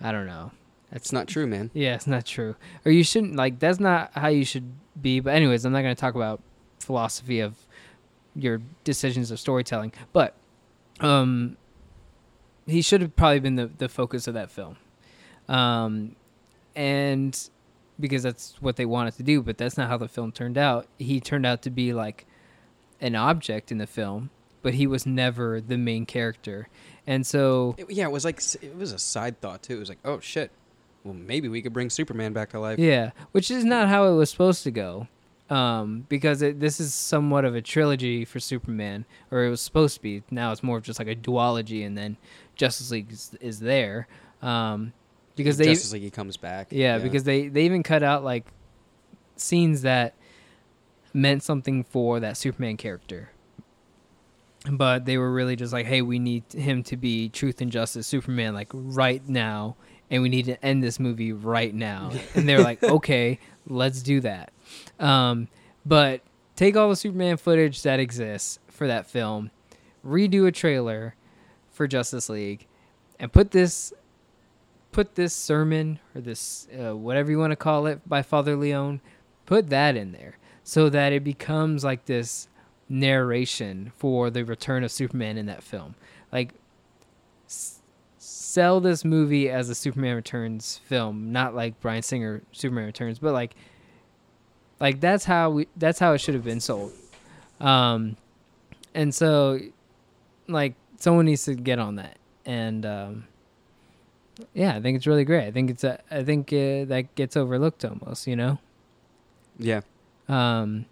I 0.00 0.12
don't 0.12 0.26
know. 0.26 0.50
It's 0.92 1.12
not 1.12 1.28
true, 1.28 1.46
man. 1.46 1.70
Yeah, 1.72 1.94
it's 1.94 2.08
not 2.08 2.26
true. 2.26 2.56
Or 2.84 2.90
you 2.90 3.04
shouldn't 3.04 3.36
like 3.36 3.60
that's 3.60 3.78
not 3.78 4.10
how 4.14 4.26
you 4.28 4.44
should 4.44 4.72
be. 5.00 5.20
But 5.20 5.34
anyways, 5.34 5.64
I'm 5.64 5.72
not 5.72 5.82
going 5.82 5.94
to 5.94 6.00
talk 6.00 6.16
about 6.16 6.42
philosophy 6.80 7.38
of 7.38 7.54
your 8.34 8.60
decisions 8.84 9.30
of 9.30 9.40
storytelling. 9.40 9.92
But 10.12 10.34
um, 11.00 11.56
he 12.66 12.82
should 12.82 13.00
have 13.00 13.16
probably 13.16 13.40
been 13.40 13.56
the 13.56 13.66
the 13.66 13.88
focus 13.88 14.26
of 14.26 14.34
that 14.34 14.50
film, 14.50 14.76
um, 15.48 16.16
and 16.76 17.48
because 17.98 18.22
that's 18.22 18.54
what 18.60 18.76
they 18.76 18.86
wanted 18.86 19.14
to 19.16 19.22
do. 19.22 19.42
But 19.42 19.58
that's 19.58 19.76
not 19.76 19.88
how 19.88 19.96
the 19.96 20.08
film 20.08 20.32
turned 20.32 20.58
out. 20.58 20.86
He 20.98 21.20
turned 21.20 21.46
out 21.46 21.62
to 21.62 21.70
be 21.70 21.92
like 21.92 22.26
an 23.00 23.14
object 23.16 23.72
in 23.72 23.78
the 23.78 23.86
film, 23.86 24.30
but 24.62 24.74
he 24.74 24.86
was 24.86 25.06
never 25.06 25.60
the 25.60 25.76
main 25.78 26.06
character. 26.06 26.68
And 27.06 27.26
so 27.26 27.74
It- 27.78 27.90
yeah, 27.90 28.04
it 28.04 28.12
was 28.12 28.24
like 28.24 28.40
it 28.62 28.76
was 28.76 28.92
a 28.92 28.98
side 28.98 29.40
thought 29.40 29.62
too. 29.62 29.76
It 29.76 29.80
was 29.80 29.88
like, 29.88 29.98
oh 30.04 30.20
shit, 30.20 30.50
well 31.02 31.14
maybe 31.14 31.48
we 31.48 31.62
could 31.62 31.72
bring 31.72 31.90
Superman 31.90 32.32
back 32.32 32.50
to 32.50 32.60
life. 32.60 32.78
Yeah, 32.78 33.10
which 33.32 33.50
is 33.50 33.64
not 33.64 33.88
how 33.88 34.04
it 34.06 34.14
was 34.14 34.30
supposed 34.30 34.62
to 34.64 34.70
go, 34.70 35.08
um, 35.50 36.06
because 36.08 36.42
it, 36.42 36.60
this 36.60 36.78
is 36.80 36.94
somewhat 36.94 37.44
of 37.44 37.54
a 37.56 37.60
trilogy 37.60 38.24
for 38.24 38.38
Superman, 38.38 39.04
or 39.30 39.44
it 39.44 39.50
was 39.50 39.60
supposed 39.60 39.96
to 39.96 40.02
be. 40.02 40.22
Now 40.30 40.52
it's 40.52 40.62
more 40.62 40.78
of 40.78 40.84
just 40.84 40.98
like 40.98 41.08
a 41.08 41.16
duology, 41.16 41.84
and 41.84 41.98
then 41.98 42.16
Justice 42.54 42.90
League 42.92 43.10
is, 43.10 43.36
is 43.40 43.58
there, 43.58 44.06
um, 44.42 44.92
because 45.34 45.58
they 45.58 45.66
Justice 45.66 45.92
League 45.92 46.02
he 46.02 46.10
comes 46.10 46.36
back. 46.36 46.68
yeah, 46.70 46.98
because 46.98 47.24
they 47.24 47.48
they 47.48 47.64
even 47.64 47.82
cut 47.82 48.02
out 48.02 48.22
like 48.22 48.46
scenes 49.36 49.82
that 49.82 50.14
meant 51.12 51.42
something 51.42 51.82
for 51.82 52.20
that 52.20 52.36
Superman 52.36 52.76
character. 52.76 53.30
But 54.70 55.06
they 55.06 55.16
were 55.16 55.32
really 55.32 55.56
just 55.56 55.72
like, 55.72 55.86
hey, 55.86 56.02
we 56.02 56.18
need 56.18 56.44
him 56.52 56.82
to 56.84 56.96
be 56.96 57.30
truth 57.30 57.62
and 57.62 57.72
justice 57.72 58.06
Superman 58.06 58.52
like 58.54 58.68
right 58.72 59.26
now 59.26 59.76
and 60.10 60.22
we 60.22 60.28
need 60.28 60.46
to 60.46 60.64
end 60.64 60.82
this 60.82 60.98
movie 60.98 61.32
right 61.32 61.74
now. 61.74 62.10
And 62.34 62.48
they're 62.48 62.62
like, 62.62 62.82
okay, 62.82 63.38
let's 63.66 64.02
do 64.02 64.20
that. 64.20 64.52
Um, 64.98 65.48
but 65.84 66.20
take 66.56 66.76
all 66.76 66.88
the 66.88 66.96
Superman 66.96 67.36
footage 67.36 67.82
that 67.82 68.00
exists 68.00 68.58
for 68.68 68.86
that 68.86 69.06
film, 69.06 69.50
redo 70.04 70.46
a 70.46 70.52
trailer 70.52 71.14
for 71.70 71.86
Justice 71.86 72.28
League, 72.28 72.66
and 73.18 73.32
put 73.32 73.50
this 73.50 73.92
put 74.92 75.14
this 75.14 75.32
sermon 75.32 76.00
or 76.14 76.20
this 76.20 76.66
uh, 76.78 76.96
whatever 76.96 77.30
you 77.30 77.38
want 77.38 77.52
to 77.52 77.56
call 77.56 77.86
it 77.86 78.06
by 78.08 78.22
Father 78.22 78.56
Leon, 78.56 79.00
put 79.46 79.70
that 79.70 79.96
in 79.96 80.12
there 80.12 80.36
so 80.64 80.88
that 80.88 81.12
it 81.12 81.24
becomes 81.24 81.84
like 81.84 82.04
this 82.06 82.48
narration 82.88 83.92
for 83.96 84.30
the 84.30 84.44
return 84.44 84.82
of 84.84 84.90
Superman 84.90 85.38
in 85.38 85.46
that 85.46 85.62
film. 85.62 85.94
Like 86.32 86.54
sell 88.18 88.80
this 88.80 89.04
movie 89.04 89.48
as 89.48 89.68
a 89.68 89.74
Superman 89.74 90.16
Returns 90.16 90.80
film, 90.84 91.32
not 91.32 91.54
like 91.54 91.80
Bryan 91.80 92.02
Singer 92.02 92.42
Superman 92.52 92.86
Returns, 92.86 93.18
but 93.18 93.32
like 93.32 93.54
like 94.80 95.00
that's 95.00 95.24
how 95.24 95.50
we 95.50 95.68
that's 95.76 95.98
how 95.98 96.12
it 96.12 96.18
should 96.18 96.34
have 96.34 96.44
been 96.44 96.60
sold. 96.60 96.92
Um 97.60 98.16
and 98.94 99.14
so 99.14 99.60
like 100.48 100.74
someone 100.96 101.26
needs 101.26 101.44
to 101.44 101.54
get 101.54 101.78
on 101.78 101.96
that. 101.96 102.16
And 102.44 102.84
um 102.84 103.24
Yeah, 104.54 104.74
I 104.74 104.80
think 104.80 104.96
it's 104.96 105.06
really 105.06 105.24
great. 105.24 105.46
I 105.46 105.50
think 105.50 105.70
it's 105.70 105.84
a, 105.84 106.00
I 106.10 106.24
think 106.24 106.52
uh, 106.52 106.84
that 106.86 107.14
gets 107.14 107.36
overlooked 107.36 107.84
almost. 107.84 108.26
You 108.26 108.36
know. 108.36 108.58
Yeah. 109.58 109.82
Um, 110.28 110.86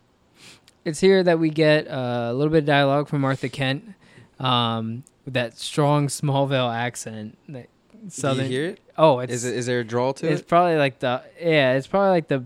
it's 0.85 1.01
here 1.01 1.23
that 1.23 1.39
we 1.39 1.49
get 1.49 1.89
uh, 1.89 2.29
a 2.31 2.35
little 2.35 2.51
bit 2.53 2.59
of 2.59 2.65
dialogue 2.67 3.09
from 3.09 3.23
Martha 3.23 3.49
Kent, 3.49 3.95
um, 4.39 5.05
with 5.25 5.35
that 5.35 5.57
strong 5.57 6.09
Smallville 6.09 6.71
accent. 6.75 7.39
That 7.49 7.69
southern. 8.09 8.49
Do 8.49 8.53
you 8.53 8.61
hear 8.61 8.71
it? 8.71 8.81
Oh, 8.99 9.21
it's 9.21 9.33
Is 9.33 9.45
it 9.45 9.55
is 9.57 9.67
there 9.67 9.81
a 9.81 9.85
drawl 9.85 10.13
to 10.15 10.27
it's 10.27 10.31
it? 10.31 10.35
It's 10.41 10.49
probably 10.49 10.77
like 10.77 10.99
the 10.99 11.23
yeah, 11.41 11.75
it's 11.75 11.87
probably 11.87 12.11
like 12.11 12.29
the 12.29 12.45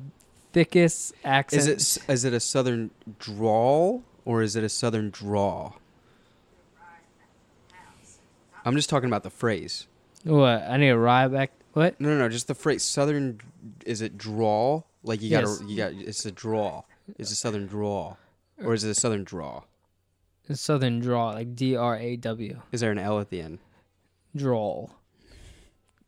thickest 0.53 1.15
accent. 1.25 1.69
Is 1.69 1.99
it 2.25 2.25
it 2.25 2.33
a 2.35 2.41
southern 2.41 2.91
drawl 3.19 4.03
or 4.25 4.43
is 4.43 4.57
it 4.57 4.65
a 4.65 4.69
southern 4.69 5.11
draw? 5.11 5.73
I'm 8.65 8.77
just 8.77 8.89
talking 8.89 9.09
about 9.09 9.23
the 9.23 9.31
phrase. 9.31 9.87
What? 10.25 10.63
I 10.63 10.77
need 10.77 10.91
a 10.91 10.99
rye 10.99 11.29
back. 11.29 11.51
What? 11.73 12.01
No, 12.01 12.11
no, 12.11 12.19
no, 12.19 12.29
just 12.29 12.47
the 12.47 12.55
phrase 12.55 12.83
southern. 12.83 13.41
Is 13.85 14.03
it 14.03 14.17
drawl? 14.17 14.87
Like 15.03 15.21
you 15.21 15.31
gotta, 15.31 15.59
you 15.67 15.77
got. 15.77 15.93
It's 15.93 16.25
a 16.25 16.31
draw. 16.31 16.83
It's 17.19 17.33
a 17.33 17.35
southern 17.35 17.67
draw, 17.67 18.17
or 18.63 18.75
is 18.75 18.85
it 18.85 18.91
a 18.91 18.95
southern 18.95 19.25
draw? 19.25 19.65
A 20.49 20.55
southern 20.55 21.01
draw, 21.01 21.31
like 21.31 21.57
D 21.57 21.75
R 21.75 21.97
A 21.97 22.17
W. 22.17 22.61
Is 22.71 22.81
there 22.81 22.93
an 22.93 22.99
L 22.99 23.19
at 23.19 23.31
the 23.31 23.41
end? 23.41 23.59
Drawl. 24.37 24.93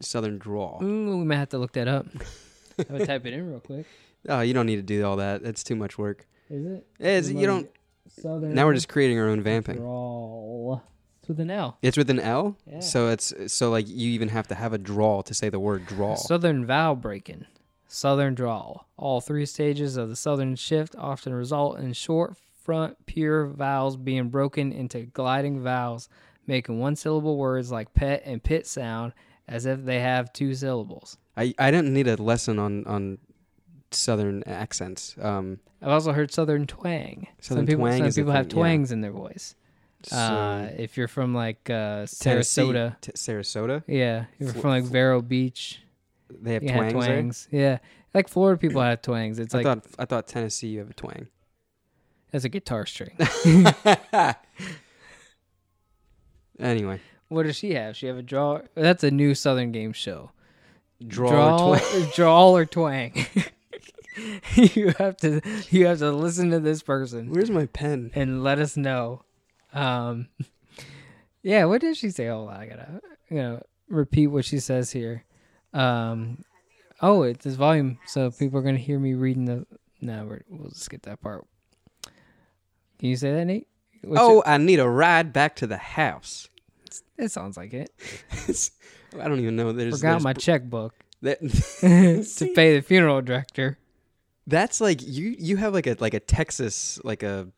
Southern 0.01 0.39
draw. 0.39 0.83
Ooh, 0.83 1.19
we 1.19 1.25
might 1.25 1.37
have 1.37 1.49
to 1.51 1.59
look 1.59 1.73
that 1.73 1.89
up. 1.89 2.07
I'm 2.79 2.85
gonna 2.85 3.07
type 3.07 3.27
it 3.27 3.33
in 3.33 3.49
real 3.49 3.61
quick. 3.61 3.87
Oh, 4.29 4.41
you 4.41 4.55
don't 4.55 4.67
need 4.67 4.77
to 4.77 4.83
do 4.83 5.05
all 5.05 5.17
that. 5.17 5.43
That's 5.43 5.63
too 5.65 5.77
much 5.77 5.99
work. 5.99 6.27
Is 6.51 6.65
it? 6.67 6.87
It's, 6.99 7.31
you 7.31 7.47
don't. 7.47 7.69
Southern. 8.09 8.55
Now 8.55 8.67
we're 8.67 8.75
just 8.75 8.89
creating 8.89 9.19
our 9.19 9.29
own 9.29 9.43
vamping. 9.43 9.77
drawl. 9.77 10.83
It's 11.21 11.29
with 11.29 11.41
an 11.41 11.51
L. 11.51 11.79
It's 11.81 11.97
with 11.97 12.11
an 12.11 12.21
L, 12.21 12.57
Yeah. 12.71 12.81
so 12.81 13.09
it's 13.09 13.33
so 13.47 13.71
like 13.71 13.89
you 13.89 14.11
even 14.11 14.29
have 14.29 14.47
to 14.49 14.55
have 14.55 14.75
a 14.75 14.79
drawl 14.79 15.23
to 15.23 15.33
say 15.33 15.49
the 15.49 15.59
word 15.59 15.87
drawl. 15.87 16.17
Southern 16.17 16.67
vowel 16.67 16.97
breaking. 16.97 17.47
Southern 17.89 18.35
drawl. 18.35 18.87
All 18.99 19.23
three 19.23 19.47
stages 19.47 19.97
of 19.97 20.11
the 20.11 20.17
southern 20.17 20.55
shift 20.57 20.95
often 20.99 21.33
result 21.33 21.79
in 21.79 21.95
short 21.95 22.37
front 22.63 23.07
pure 23.07 23.47
vowels 23.47 23.97
being 23.97 24.29
broken 24.29 24.71
into 24.73 25.01
gliding 25.07 25.63
vowels, 25.63 26.09
making 26.47 26.79
one 26.79 26.95
syllable 26.95 27.39
words 27.39 27.73
like 27.73 27.95
pet 27.95 28.23
and 28.27 28.43
pit 28.43 28.67
sound 28.67 29.13
as 29.49 29.65
if 29.65 29.83
they 29.85 30.01
have 30.01 30.31
two 30.33 30.55
syllables. 30.55 31.17
I 31.39 31.55
I 31.59 31.71
didn't 31.71 31.95
need 31.95 32.07
a 32.09 32.17
lesson 32.23 32.59
on 32.59 32.85
on 32.87 33.17
southern 33.95 34.43
accents. 34.45 35.15
Um, 35.21 35.61
I've 35.83 35.91
also 35.91 36.13
heard 36.13 36.33
southern 36.33 36.67
twang. 36.67 37.29
Southern 37.41 37.63
some 37.63 37.67
people, 37.67 37.85
twang 37.85 38.11
some 38.11 38.13
people 38.13 38.33
have 38.33 38.47
thing, 38.47 38.57
yeah. 38.57 38.63
twangs 38.63 38.93
in 38.93 39.01
their 39.01 39.13
voice. 39.13 39.55
so 40.03 40.17
uh, 40.17 40.71
if 40.77 40.97
you're 40.97 41.09
from 41.09 41.35
like 41.35 41.69
uh, 41.69 42.05
Sarasota, 42.05 43.01
T- 43.01 43.13
Sarasota, 43.13 43.83
yeah, 43.87 44.27
if 44.39 44.47
you're 44.47 44.53
Fl- 44.53 44.61
from 44.61 44.71
like 44.71 44.85
Vero 44.85 45.21
Beach, 45.21 45.81
they 46.31 46.55
have 46.55 46.63
twangs, 46.63 46.83
have 46.83 46.93
twangs. 46.93 47.49
Yeah, 47.51 47.79
like 48.15 48.29
Florida 48.29 48.59
people 48.59 48.81
have 48.81 49.03
twangs. 49.03 49.39
It's 49.39 49.53
there. 49.53 49.63
like 49.63 49.79
I 49.79 49.81
thought 49.81 49.95
I 49.99 50.05
thought 50.05 50.27
Tennessee 50.27 50.69
you 50.69 50.79
have 50.81 50.91
a 50.91 50.95
twang. 50.95 51.29
that's 52.33 52.45
a 52.45 52.49
guitar 52.49 52.87
string. 52.87 53.17
anyway, 56.59 57.01
what 57.29 57.45
does 57.45 57.57
she 57.57 57.75
have? 57.75 57.97
She 57.97 58.07
have 58.07 58.17
a 58.17 58.23
draw. 58.23 58.61
That's 58.75 59.05
a 59.05 59.11
new 59.11 59.35
Southern 59.35 59.73
game 59.73 59.93
show. 59.93 60.31
draw 61.07 61.69
or 61.73 61.79
twang. 61.79 62.11
drawl 62.15 62.57
or 62.57 62.65
twang. 62.65 63.27
you 64.55 64.95
have 64.99 65.17
to 65.19 65.41
you 65.71 65.87
have 65.87 65.99
to 65.99 66.13
listen 66.13 66.51
to 66.51 66.61
this 66.61 66.83
person 66.83 67.31
Where's 67.31 67.51
my 67.51 67.67
pen? 67.67 68.11
and 68.15 68.43
let 68.43 68.59
us 68.59 68.77
know. 68.77 69.25
Um, 69.73 70.29
yeah, 71.43 71.65
what 71.65 71.81
did 71.81 71.97
she 71.97 72.11
say? 72.11 72.29
Hold 72.29 72.51
on, 72.51 72.57
I 72.57 72.67
gotta 72.67 73.01
you 73.31 73.37
know 73.37 73.63
repeat 73.89 74.29
what 74.29 74.45
she 74.45 74.61
says 74.61 74.91
here. 74.91 75.25
Um, 75.73 76.45
oh, 77.01 77.23
it's 77.23 77.45
this 77.45 77.55
volume, 77.55 77.99
so 78.07 78.31
people 78.31 78.59
are 78.59 78.63
gonna 78.63 78.79
hear 78.79 78.99
me 78.99 79.15
reading 79.15 79.45
the. 79.45 79.67
No, 80.01 80.25
we're, 80.27 80.43
we'll 80.49 80.69
just 80.69 80.83
skip 80.83 81.03
that 81.03 81.21
part. 81.21 81.47
Can 82.99 83.09
you 83.09 83.17
say 83.17 83.33
that, 83.33 83.45
Nate? 83.45 83.69
What's 84.03 84.21
oh, 84.21 84.43
I 84.45 84.59
need 84.59 84.81
a 84.81 84.89
ride 84.89 85.33
back 85.33 85.57
to 85.57 85.67
the 85.67 85.77
house. 85.77 86.49
it 87.19 87.31
sounds 87.31 87.57
like 87.57 87.73
it. 87.73 87.91
I 89.21 89.29
don't 89.29 89.41
even 89.41 89.57
know. 89.57 89.73
There's, 89.73 89.97
Forgot 89.97 90.11
there's 90.11 90.25
my 90.25 90.33
br- 90.33 90.41
checkbook 90.41 90.95
that, 91.23 91.41
to 92.39 92.55
pay 92.55 92.77
the 92.77 92.83
funeral 92.83 93.23
director. 93.23 93.79
That's 94.47 94.81
like 94.81 95.01
you. 95.03 95.35
You 95.39 95.57
have 95.57 95.73
like 95.73 95.87
a 95.87 95.97
like 96.01 96.15
a 96.15 96.21
Texas 96.21 96.99
like 97.05 97.23
a 97.23 97.49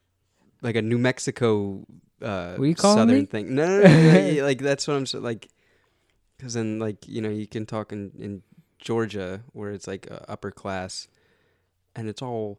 like 0.62 0.76
a 0.76 0.82
New 0.82 0.98
Mexico 0.98 1.84
uh 2.22 2.54
What 2.56 2.64
you 2.66 2.74
calling 2.74 2.98
southern 2.98 3.20
me? 3.20 3.26
thing. 3.26 3.54
No, 3.54 3.66
no, 3.66 3.82
no, 3.88 4.30
no, 4.32 4.42
like 4.44 4.58
that's 4.58 4.86
what 4.86 4.96
I'm 4.96 5.06
so 5.06 5.18
like. 5.20 5.48
Because 6.36 6.54
then 6.54 6.78
like 6.78 7.06
you 7.08 7.20
know 7.22 7.30
you 7.30 7.46
can 7.46 7.66
talk 7.66 7.92
in 7.92 8.12
in 8.18 8.42
Georgia 8.78 9.42
where 9.52 9.72
it's 9.72 9.86
like 9.86 10.06
uh, 10.10 10.20
upper 10.28 10.50
class, 10.50 11.08
and 11.94 12.08
it's 12.08 12.22
all 12.22 12.58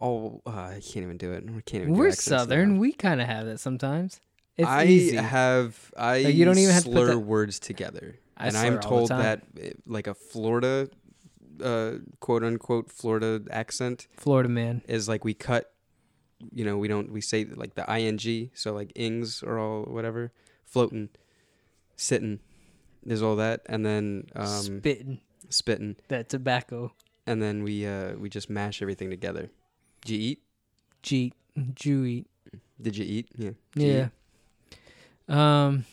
all 0.00 0.42
uh, 0.46 0.50
I 0.50 0.80
can't 0.82 1.04
even 1.04 1.16
do 1.16 1.32
it. 1.32 1.44
I 1.48 1.60
can't 1.62 1.82
even. 1.84 1.94
We're 1.94 2.10
Southern. 2.12 2.74
now. 2.74 2.80
We 2.80 2.92
kind 2.92 3.20
of 3.20 3.28
have 3.28 3.46
that 3.46 3.58
sometimes. 3.60 4.20
It's 4.56 4.68
I 4.68 4.84
easy. 4.84 5.16
have 5.16 5.92
I 5.96 6.22
Like, 6.22 6.34
you 6.34 6.44
don't 6.44 6.58
even 6.58 6.74
have 6.74 6.82
slur 6.82 7.16
words 7.16 7.58
together, 7.58 8.18
I 8.36 8.48
and 8.48 8.56
I'm 8.56 8.80
told 8.80 9.08
that 9.08 9.42
eh, 9.58 9.70
like 9.86 10.06
a 10.08 10.14
Florida, 10.14 10.90
uh, 11.62 11.98
quote 12.20 12.42
unquote 12.44 12.90
Florida 12.90 13.40
accent 13.50 14.06
Florida 14.16 14.48
man. 14.48 14.82
is 14.88 15.08
like 15.08 15.24
we 15.24 15.34
cut 15.34 15.72
you 16.52 16.64
know 16.64 16.76
we 16.76 16.88
don't 16.88 17.12
we 17.12 17.20
say 17.20 17.44
like 17.44 17.74
the 17.74 17.84
ing 17.98 18.50
so 18.54 18.72
like 18.74 18.90
ings 18.96 19.42
or 19.42 19.58
all 19.58 19.82
whatever 19.84 20.32
floating 20.64 21.08
sitting 21.96 22.40
there's 23.04 23.22
all 23.22 23.36
that 23.36 23.60
and 23.66 23.86
then 23.86 24.24
um 24.34 24.46
Spitting 24.80 25.20
spitting 25.48 25.96
that 26.08 26.28
tobacco. 26.28 26.92
and 27.26 27.40
then 27.42 27.62
we 27.62 27.86
uh 27.86 28.14
we 28.14 28.28
just 28.28 28.50
mash 28.50 28.82
everything 28.82 29.08
together 29.10 29.50
did 30.04 30.12
you 30.14 30.18
eat 30.18 30.42
Jeet. 31.02 31.32
Jew 31.74 32.04
eat. 32.04 32.26
did 32.80 32.96
you 32.96 33.04
eat 33.04 33.28
yeah 33.36 33.50
Did 33.74 34.10
Yeah. 35.28 35.66
Um 35.66 35.84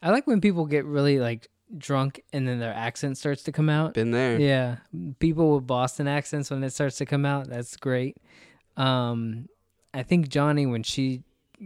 I 0.00 0.10
like 0.10 0.26
when 0.26 0.40
people 0.40 0.64
get 0.66 0.84
really 0.84 1.18
like 1.18 1.48
drunk 1.76 2.22
and 2.32 2.48
then 2.48 2.58
their 2.58 2.72
accent 2.72 3.18
starts 3.18 3.42
to 3.44 3.52
come 3.52 3.68
out. 3.68 3.94
been 3.94 4.10
there 4.10 4.40
Yeah. 4.40 4.76
People 5.18 5.54
with 5.54 5.66
Boston 5.66 6.08
accents 6.08 6.50
when 6.50 6.62
it 6.64 6.70
starts 6.70 6.96
to 6.98 7.06
come 7.06 7.26
out, 7.26 7.48
that's 7.48 7.76
great. 7.76 8.16
Um 8.76 9.48
I 9.92 10.02
think 10.02 10.28
Johnny 10.28 10.66
when 10.66 10.82
she 10.82 11.22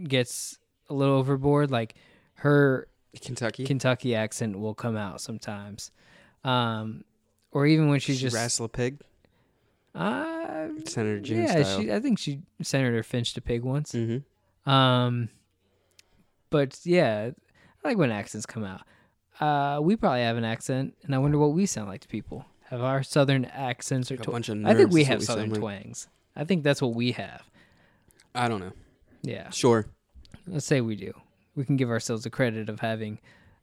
gets 0.07 0.57
a 0.89 0.93
little 0.93 1.15
overboard, 1.15 1.71
like 1.71 1.95
her 2.35 2.87
kentucky 3.21 3.63
Kentucky 3.63 4.15
accent 4.15 4.57
will 4.57 4.73
come 4.73 4.97
out 4.97 5.21
sometimes. 5.21 5.91
Um 6.43 7.03
or 7.51 7.67
even 7.67 7.87
when 7.87 7.99
she's 7.99 8.17
she 8.17 8.23
just 8.23 8.35
wrestle 8.35 8.65
a 8.65 8.69
pig 8.69 8.99
uh, 9.95 10.69
senator 10.85 11.19
june 11.19 11.43
yeah, 11.43 11.61
style 11.61 11.81
she 11.81 11.91
I 11.93 11.99
think 11.99 12.17
she 12.17 12.41
Senator 12.63 13.03
Finch 13.03 13.35
the 13.35 13.41
pig 13.41 13.63
once. 13.63 13.91
mm-hmm. 13.91 14.17
Um, 14.69 15.29
but 16.49 16.79
yeah, 16.83 17.31
I 17.83 17.87
like 17.87 17.97
when 17.97 18.11
accents 18.11 18.45
come 18.45 18.63
out. 18.63 18.81
Uh, 19.39 19.79
we 19.81 19.95
probably 19.95 20.21
have 20.21 20.37
an 20.37 20.45
accent, 20.45 20.95
and 21.03 21.13
I 21.15 21.17
wonder 21.17 21.37
what 21.37 21.53
we 21.53 21.65
sound 21.65 21.89
like 21.89 22.01
to 22.01 22.07
people. 22.07 22.45
Have 22.69 22.81
our 22.81 23.03
southern 23.03 23.45
accents 23.45 24.11
or 24.11 24.15
a 24.15 24.17
tw- 24.17 24.31
bunch 24.31 24.49
of 24.49 24.65
I 24.65 24.73
think 24.73 24.91
we 24.91 25.03
have 25.03 25.19
we 25.19 25.25
southern 25.25 25.49
like. 25.49 25.59
twangs. 25.59 26.07
I 26.35 26.43
think 26.43 26.63
that's 26.63 26.81
what 26.81 26.95
we 26.95 27.11
have. 27.11 27.43
i 28.33 28.47
don't 28.47 28.59
know 28.59 28.73
Yeah, 29.21 29.49
sure 29.51 29.85
let's 30.47 30.65
say 30.65 30.81
we 30.81 30.95
do. 30.95 31.13
We 31.55 31.65
can 31.65 31.77
give 31.77 31.89
ourselves 31.89 32.23
the 32.23 32.29
credit 32.29 32.69
of 32.69 32.79
having 32.79 33.19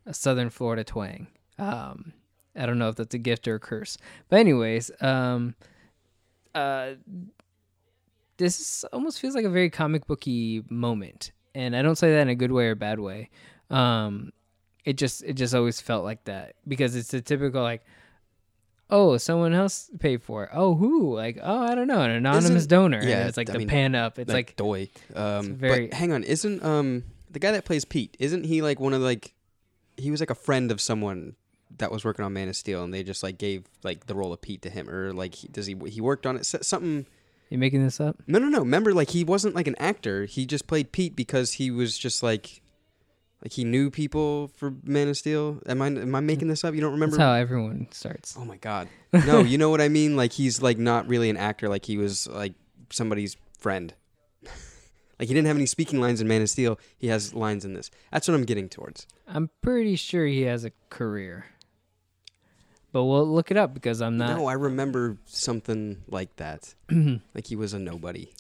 a 0.07 0.15
southern 0.15 0.51
Florida 0.51 0.85
twang. 0.85 1.27
Um, 1.59 2.13
I 2.57 2.67
don't 2.67 2.79
know 2.79 2.89
if 2.89 2.97
that's 2.97 3.15
a 3.15 3.19
gift 3.19 3.47
or 3.49 3.57
a 3.57 3.61
curse, 3.61 3.99
but 4.29 4.39
anyways, 4.39 4.91
um, 5.01 5.55
uh, 6.55 6.93
this 8.37 8.61
is, 8.61 8.85
almost 8.93 9.21
feels 9.21 9.35
like 9.35 9.45
a 9.45 9.51
very 9.51 9.71
comic 9.71 10.07
booky 10.07 10.65
moment, 10.71 11.33
and 11.55 11.77
I 11.77 11.83
don't 11.83 11.97
say 11.97 12.13
that 12.13 12.23
in 12.23 12.29
a 12.29 12.35
good 12.35 12.53
way 12.53 12.67
or 12.67 12.75
bad 12.75 12.99
way. 13.01 13.29
Um, 13.69 14.33
it 14.85 14.95
just 14.99 15.23
it 15.23 15.35
just 15.35 15.55
always 15.55 15.81
felt 15.81 16.05
like 16.05 16.25
that 16.25 16.55
because 16.67 16.97
it's 16.97 17.13
a 17.15 17.21
typical 17.21 17.63
like, 17.63 17.83
oh, 18.89 19.17
someone 19.19 19.53
else 19.53 19.91
paid 19.99 20.23
for 20.23 20.45
it. 20.45 20.51
Oh, 20.53 20.75
who? 20.75 21.15
Like, 21.15 21.39
oh, 21.43 21.63
I 21.63 21.75
don't 21.75 21.87
know, 21.87 22.01
an 22.01 22.11
anonymous 22.11 22.51
Isn't- 22.51 22.71
donor. 22.71 23.03
yeah, 23.03 23.27
it's 23.29 23.37
like 23.37 23.49
I 23.51 23.53
the 23.55 23.59
mean, 23.61 23.69
pan 23.69 23.95
up. 23.95 24.19
It's 24.19 24.33
like 24.33 24.57
doy 24.57 24.89
um 25.15 25.55
very- 25.55 25.87
but 25.89 25.97
hang 25.97 26.13
on 26.13 26.25
isn't 26.25 26.65
um 26.65 27.05
the 27.31 27.39
guy 27.39 27.53
that 27.53 27.65
plays 27.65 27.85
pete 27.85 28.17
isn't 28.19 28.45
he 28.45 28.61
like 28.63 28.81
one 28.81 28.93
of 28.93 29.01
like 29.03 29.35
he 29.97 30.11
was 30.11 30.19
like 30.21 30.31
a 30.31 30.35
friend 30.35 30.73
of 30.73 30.81
someone 30.81 31.37
that 31.79 31.93
was 31.93 32.05
working 32.05 32.25
on 32.25 32.33
man 32.33 32.49
of 32.49 32.57
steel 32.57 32.83
and 32.83 32.93
they 32.93 33.03
just 33.05 33.23
like 33.23 33.39
gave 33.39 33.65
like 33.85 34.07
the 34.07 34.15
role 34.15 34.33
of 34.33 34.41
pete 34.43 34.63
to 34.63 34.71
him 34.71 34.91
or 34.91 35.13
like 35.13 35.35
he, 35.37 35.47
does 35.49 35.67
he 35.67 35.77
he 35.87 36.01
worked 36.01 36.27
on 36.27 36.35
it 36.37 36.41
S- 36.41 36.67
something 36.67 37.07
you 37.49 37.59
making 37.59 37.85
this 37.85 38.01
up. 38.01 38.17
no 38.27 38.39
no 38.41 38.49
no 38.49 38.59
remember 38.61 38.93
like 38.93 39.11
he 39.11 39.23
wasn't 39.23 39.55
like 39.55 39.69
an 39.69 39.77
actor 39.79 40.25
he 40.25 40.45
just 40.47 40.67
played 40.67 40.91
pete 40.91 41.15
because 41.15 41.53
he 41.55 41.71
was 41.71 41.97
just 41.97 42.23
like 42.23 42.61
like 43.43 43.53
he 43.53 43.65
knew 43.65 43.91
people 43.91 44.49
for 44.49 44.75
man 44.85 45.09
of 45.09 45.17
steel 45.17 45.61
am 45.67 45.81
i 45.83 45.87
am 45.87 46.15
i 46.15 46.21
making 46.21 46.49
this 46.49 46.63
up 46.65 46.75
you 46.75 46.81
don't 46.81 46.93
remember 46.93 47.17
That's 47.17 47.27
how 47.27 47.33
everyone 47.35 47.89
starts. 47.91 48.37
Oh 48.39 48.45
my 48.45 48.57
god. 48.57 48.89
No, 49.13 49.41
you 49.41 49.59
know 49.59 49.71
what 49.71 49.81
I 49.81 49.89
mean? 49.89 50.17
Like 50.17 50.33
he's 50.33 50.63
like 50.63 50.79
not 50.79 51.09
really 51.09 51.31
an 51.31 51.37
actor, 51.37 51.69
like 51.69 51.85
he 51.85 51.97
was 51.97 52.27
like 52.29 52.55
somebody's 52.91 53.37
friend. 53.59 53.95
Like 55.19 55.29
he 55.29 55.35
didn't 55.35 55.49
have 55.49 55.57
any 55.59 55.67
speaking 55.67 56.01
lines 56.01 56.23
in 56.23 56.29
Man 56.29 56.41
of 56.41 56.49
Steel. 56.49 56.79
He 56.97 57.09
has 57.09 57.35
lines 57.35 57.67
in 57.67 57.75
this. 57.75 57.91
That's 58.11 58.27
what 58.27 58.35
I'm 58.35 58.47
getting 58.47 58.71
towards. 58.71 59.07
I'm 59.29 59.51
pretty 59.61 59.97
sure 59.97 60.25
he 60.25 60.43
has 60.45 60.65
a 60.65 60.73
career. 60.89 61.45
But 62.91 63.05
we'll 63.05 63.27
look 63.29 63.51
it 63.51 63.59
up 63.59 63.75
because 63.75 64.01
I'm 64.01 64.17
not. 64.17 64.39
no, 64.39 64.47
I 64.47 64.55
remember 64.55 65.19
something 65.27 66.03
like 66.09 66.35
that. 66.37 66.75
like 66.91 67.47
he 67.49 67.55
was 67.55 67.75
a 67.75 67.79
nobody. 67.79 68.33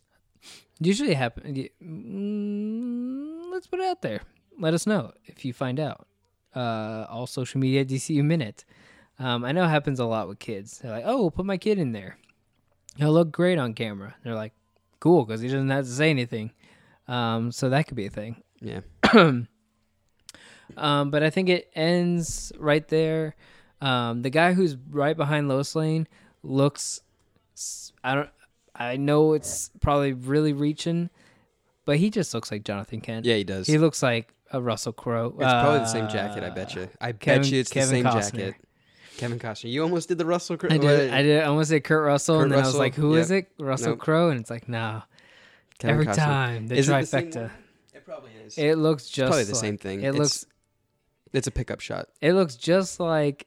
Usually 0.80 1.12
happen. 1.12 1.68
Mm, 1.84 3.52
let's 3.52 3.66
put 3.66 3.80
it 3.80 3.86
out 3.86 4.00
there. 4.00 4.22
Let 4.60 4.74
us 4.74 4.86
know 4.86 5.12
if 5.24 5.44
you 5.44 5.52
find 5.52 5.80
out. 5.80 6.06
Uh, 6.54 7.06
all 7.08 7.26
social 7.26 7.60
media 7.60 7.84
DCU 7.84 8.24
minute. 8.24 8.64
Um, 9.18 9.44
I 9.44 9.52
know 9.52 9.64
it 9.64 9.68
happens 9.68 10.00
a 10.00 10.04
lot 10.04 10.28
with 10.28 10.38
kids. 10.38 10.78
They're 10.78 10.90
like, 10.90 11.04
"Oh, 11.06 11.18
we'll 11.18 11.30
put 11.30 11.46
my 11.46 11.56
kid 11.58 11.78
in 11.78 11.92
there. 11.92 12.18
He'll 12.96 13.12
look 13.12 13.30
great 13.30 13.58
on 13.58 13.74
camera." 13.74 14.16
They're 14.24 14.34
like, 14.34 14.52
"Cool," 14.98 15.24
because 15.24 15.40
he 15.40 15.48
doesn't 15.48 15.68
have 15.70 15.84
to 15.84 15.90
say 15.90 16.10
anything. 16.10 16.52
Um, 17.06 17.52
so 17.52 17.68
that 17.70 17.86
could 17.86 17.96
be 17.96 18.06
a 18.06 18.10
thing. 18.10 18.42
Yeah. 18.60 18.80
Um, 20.76 21.10
but 21.10 21.22
I 21.24 21.30
think 21.30 21.48
it 21.48 21.68
ends 21.74 22.52
right 22.56 22.86
there. 22.88 23.34
Um, 23.80 24.22
the 24.22 24.30
guy 24.30 24.52
who's 24.52 24.76
right 24.76 25.16
behind 25.16 25.48
Lois 25.48 25.74
Lane 25.74 26.06
looks. 26.42 27.00
I 28.04 28.14
don't. 28.14 28.30
I 28.74 28.96
know 28.96 29.32
it's 29.32 29.70
probably 29.80 30.12
really 30.12 30.52
reaching, 30.52 31.10
but 31.84 31.96
he 31.96 32.08
just 32.08 32.32
looks 32.32 32.50
like 32.50 32.64
Jonathan 32.64 33.00
Kent. 33.00 33.26
Yeah, 33.26 33.34
he 33.34 33.44
does. 33.44 33.66
He 33.66 33.78
looks 33.78 34.02
like 34.02 34.32
a 34.50 34.60
Russell 34.60 34.92
Crowe. 34.92 35.28
it's 35.28 35.36
probably 35.38 35.78
the 35.80 35.86
same 35.86 36.08
jacket. 36.08 36.42
I 36.42 36.50
bet 36.50 36.74
you. 36.74 36.88
I 37.00 37.12
Kevin- 37.12 37.42
bet 37.42 37.50
you 37.52 37.60
it's 37.60 37.70
Kevin 37.70 38.02
the 38.02 38.10
same 38.10 38.20
Costner. 38.20 38.36
jacket. 38.46 38.54
Kevin 39.16 39.38
Costner. 39.38 39.70
You 39.70 39.82
almost 39.82 40.08
did 40.08 40.18
the 40.18 40.24
Russell 40.26 40.56
Crowe. 40.56 40.70
I 40.72 40.78
did. 40.78 41.10
I 41.12 41.22
did. 41.22 41.42
I 41.42 41.46
almost 41.46 41.68
say 41.70 41.80
Kurt 41.80 42.04
Russell, 42.04 42.36
Kurt 42.36 42.44
and 42.44 42.52
then 42.52 42.62
I 42.62 42.66
was 42.66 42.74
like, 42.76 42.94
"Who 42.94 43.14
is 43.16 43.30
yep. 43.30 43.44
it? 43.58 43.62
Russell 43.64 43.90
Nope. 43.90 43.98
Crowe?" 43.98 44.30
And 44.30 44.40
it's 44.40 44.50
like, 44.50 44.68
"No." 44.68 45.02
Kevin 45.78 45.94
Every 45.94 46.06
Costner. 46.06 46.14
time 46.16 46.66
the 46.68 46.76
Is 46.76 46.88
it 46.88 46.92
the 46.92 46.96
trifecta. 47.18 47.50
It 47.94 48.04
probably 48.04 48.30
is. 48.46 48.56
It 48.58 48.76
looks 48.76 49.08
just 49.08 49.28
probably 49.28 49.44
the 49.44 49.52
like- 49.52 49.60
same 49.60 49.78
thing. 49.78 50.00
It 50.00 50.08
It's- 50.08 50.18
looks. 50.18 50.46
It's 51.32 51.46
a 51.46 51.50
pickup 51.50 51.80
shot. 51.80 52.08
It 52.20 52.32
looks 52.32 52.56
just 52.56 52.98
like. 52.98 53.46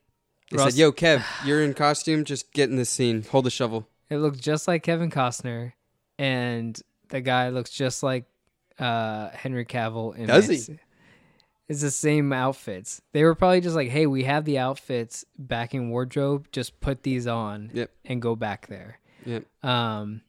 They 0.51 0.57
Russ- 0.57 0.73
said, 0.73 0.79
"Yo, 0.79 0.91
Kev, 0.91 1.23
you're 1.45 1.63
in 1.63 1.73
costume. 1.73 2.23
Just 2.23 2.51
get 2.53 2.69
in 2.69 2.75
this 2.75 2.89
scene. 2.89 3.23
Hold 3.23 3.45
the 3.45 3.49
shovel." 3.51 3.87
It 4.09 4.17
looks 4.17 4.37
just 4.39 4.67
like 4.67 4.83
Kevin 4.83 5.09
Costner, 5.09 5.73
and 6.19 6.79
the 7.09 7.21
guy 7.21 7.49
looks 7.49 7.71
just 7.71 8.03
like 8.03 8.25
uh, 8.79 9.29
Henry 9.29 9.65
Cavill. 9.65 10.15
In 10.15 10.27
Does 10.27 10.47
he? 10.47 10.79
It's 11.69 11.81
the 11.81 11.91
same 11.91 12.33
outfits. 12.33 13.01
They 13.13 13.23
were 13.23 13.35
probably 13.35 13.61
just 13.61 13.75
like, 13.75 13.89
"Hey, 13.89 14.05
we 14.05 14.23
have 14.25 14.43
the 14.45 14.57
outfits 14.59 15.23
back 15.37 15.73
in 15.73 15.89
wardrobe. 15.89 16.47
Just 16.51 16.79
put 16.81 17.03
these 17.03 17.25
on 17.25 17.71
Yep. 17.73 17.89
and 18.05 18.21
go 18.21 18.35
back 18.35 18.67
there." 18.67 18.99
Yep. 19.25 19.45
Um. 19.63 20.21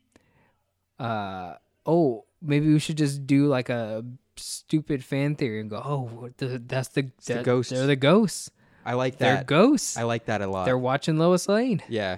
Uh. 0.98 1.54
Oh, 1.86 2.24
maybe 2.40 2.72
we 2.72 2.78
should 2.78 2.96
just 2.96 3.26
do 3.26 3.46
like 3.46 3.68
a 3.68 4.04
stupid 4.36 5.04
fan 5.04 5.34
theory 5.34 5.60
and 5.60 5.68
go, 5.70 5.82
"Oh, 5.84 6.02
what 6.02 6.38
the, 6.38 6.62
that's 6.64 6.88
the, 6.88 7.10
the 7.26 7.34
that- 7.34 7.44
ghosts. 7.44 7.72
They're 7.72 7.86
the 7.86 7.96
ghosts. 7.96 8.50
I 8.86 8.94
like 8.94 9.14
that. 9.18 9.24
They're 9.26 9.34
that. 9.36 9.46
ghosts. 9.46 9.96
I 9.96 10.02
like 10.04 10.26
that 10.26 10.40
a 10.42 10.46
lot. 10.46 10.64
They're 10.66 10.78
watching 10.78 11.18
Lois 11.18 11.48
Lane." 11.48 11.82
yeah. 11.88 12.16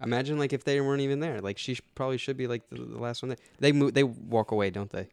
Imagine 0.00 0.38
like 0.38 0.52
if 0.52 0.62
they 0.62 0.80
weren't 0.80 1.00
even 1.00 1.18
there. 1.18 1.40
Like 1.40 1.58
she 1.58 1.74
sh- 1.74 1.82
probably 1.96 2.18
should 2.18 2.36
be 2.36 2.46
like 2.46 2.68
the, 2.68 2.76
the 2.76 2.98
last 2.98 3.20
one 3.20 3.30
there. 3.30 3.38
They 3.58 3.72
move. 3.72 3.94
They 3.94 4.04
walk 4.04 4.52
away, 4.52 4.70
don't 4.70 4.90
they? 4.90 5.08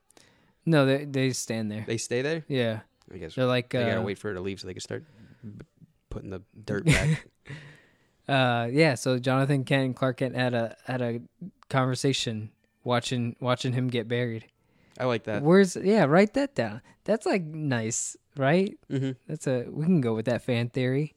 No, 0.64 0.86
they 0.86 1.06
they 1.06 1.32
stand 1.32 1.72
there. 1.72 1.84
They 1.88 1.98
stay 1.98 2.22
there. 2.22 2.46
Yeah, 2.48 2.82
I 3.14 3.18
guess 3.18 3.36
they're 3.36 3.46
like 3.46 3.70
they 3.70 3.84
uh, 3.84 3.90
gotta 3.90 4.02
wait 4.02 4.18
for 4.18 4.30
her 4.30 4.34
to 4.36 4.42
leave 4.42 4.60
so 4.60 4.68
they 4.68 4.74
can 4.74 4.82
start 4.82 5.04
b- 5.44 5.66
putting 6.10 6.30
the 6.32 6.42
dirt 6.66 6.86
back. 6.86 7.28
uh 8.28 8.68
yeah 8.72 8.96
so 8.96 9.20
jonathan 9.20 9.64
kent 9.64 9.86
and 9.86 9.96
clark 9.96 10.18
kent 10.18 10.36
had 10.36 10.54
a 10.56 10.76
had 10.86 11.02
a 11.02 11.22
conversation 11.70 12.50
watching 12.84 13.36
watching 13.40 13.74
him 13.74 13.88
get 13.88 14.08
buried. 14.08 14.46
I 15.00 15.06
like 15.06 15.26
that. 15.26 15.44
where's 15.44 15.76
yeah 15.76 16.06
write 16.06 16.34
that 16.36 16.56
down. 16.56 16.82
That's 17.04 17.26
like 17.26 17.44
nice 17.44 18.16
right? 18.38 18.78
Hmm 18.90 19.12
that's 19.28 19.46
a 19.48 19.66
we 19.70 19.84
can 19.86 20.02
go 20.02 20.14
with 20.16 20.26
that 20.26 20.42
fan 20.44 20.70
theory. 20.70 21.14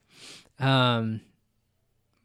Um 0.59 1.21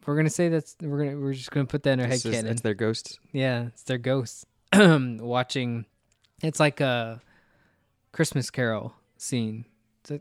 we're 0.05 0.15
gonna 0.17 0.29
say 0.29 0.49
that's 0.49 0.75
we're 0.81 1.05
gonna 1.05 1.17
we're 1.17 1.33
just 1.33 1.51
gonna 1.51 1.65
put 1.65 1.83
that 1.83 1.91
in 1.93 2.01
our 2.01 2.07
head 2.07 2.21
canon. 2.21 2.47
it's 2.47 2.61
their 2.61 2.73
ghosts. 2.73 3.19
yeah 3.31 3.67
it's 3.67 3.83
their 3.83 3.97
ghosts. 3.97 4.45
Watching 4.75 5.85
it's 6.41 6.59
like 6.59 6.81
a 6.81 7.21
christmas 8.11 8.49
carol 8.49 8.93
scene 9.23 9.65
a- 10.09 10.19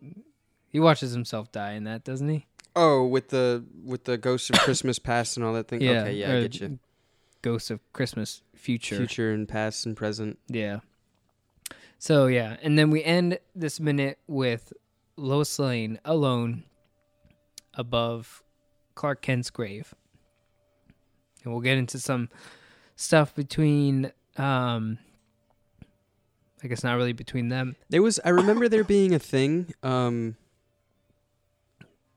he 0.68 0.78
watches 0.80 1.12
himself 1.12 1.50
die 1.52 1.72
in 1.72 1.84
that 1.84 2.04
doesn't 2.04 2.28
he 2.28 2.46
Oh, 2.74 3.04
with 3.04 3.28
the 3.28 3.64
with 3.84 4.04
the 4.04 4.16
ghosts 4.16 4.48
of 4.48 4.56
Christmas 4.60 4.98
past 4.98 5.36
and 5.36 5.44
all 5.44 5.52
that 5.52 5.68
thing. 5.68 5.86
okay, 5.86 6.14
yeah, 6.14 6.34
I 6.36 6.40
get 6.42 6.58
you. 6.60 6.78
Ghosts 7.42 7.70
of 7.70 7.80
Christmas 7.92 8.40
Future. 8.54 8.96
Future 8.96 9.30
and 9.32 9.46
past 9.46 9.84
and 9.84 9.94
present. 9.94 10.38
Yeah. 10.48 10.78
So 11.98 12.28
yeah, 12.28 12.56
and 12.62 12.78
then 12.78 12.90
we 12.90 13.04
end 13.04 13.38
this 13.54 13.78
minute 13.78 14.18
with 14.26 14.72
Lois 15.16 15.58
Lane 15.58 15.98
alone 16.04 16.64
above 17.74 18.42
Clark 18.94 19.20
Kent's 19.22 19.50
grave, 19.50 19.94
and 21.44 21.52
we'll 21.52 21.62
get 21.62 21.76
into 21.76 21.98
some 21.98 22.28
stuff 22.96 23.34
between. 23.34 24.12
um 24.38 24.96
I 26.62 26.68
guess 26.68 26.84
not 26.84 26.96
really 26.96 27.12
between 27.12 27.48
them. 27.48 27.76
There 27.88 28.02
was 28.02 28.20
I 28.24 28.30
remember 28.30 28.68
there 28.68 28.84
being 28.84 29.14
a 29.14 29.18
thing, 29.18 29.74
um 29.82 30.36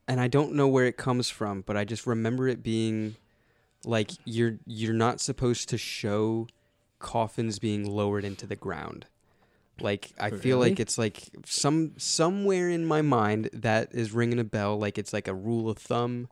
and 0.07 0.19
I 0.19 0.27
don't 0.27 0.53
know 0.53 0.67
where 0.67 0.85
it 0.85 0.97
comes 0.97 1.29
from, 1.29 1.61
but 1.61 1.75
I 1.75 1.83
just 1.83 2.05
remember 2.05 2.47
it 2.47 2.61
being 2.61 3.15
like 3.83 4.11
you're 4.23 4.57
you're 4.65 4.93
not 4.93 5.19
supposed 5.19 5.69
to 5.69 5.77
show 5.77 6.47
coffins 6.99 7.59
being 7.59 7.89
lowered 7.89 8.23
into 8.23 8.45
the 8.45 8.55
ground. 8.55 9.07
Like 9.79 10.11
I 10.19 10.29
feel 10.29 10.57
like 10.57 10.79
it's 10.79 10.97
like 10.97 11.23
some 11.45 11.93
somewhere 11.97 12.69
in 12.69 12.85
my 12.85 13.01
mind 13.01 13.49
that 13.51 13.89
is 13.93 14.13
ringing 14.13 14.39
a 14.39 14.43
bell 14.43 14.77
like 14.77 14.97
it's 14.97 15.11
like 15.11 15.27
a 15.27 15.33
rule 15.33 15.69
of 15.69 15.77
thumb. 15.77 16.29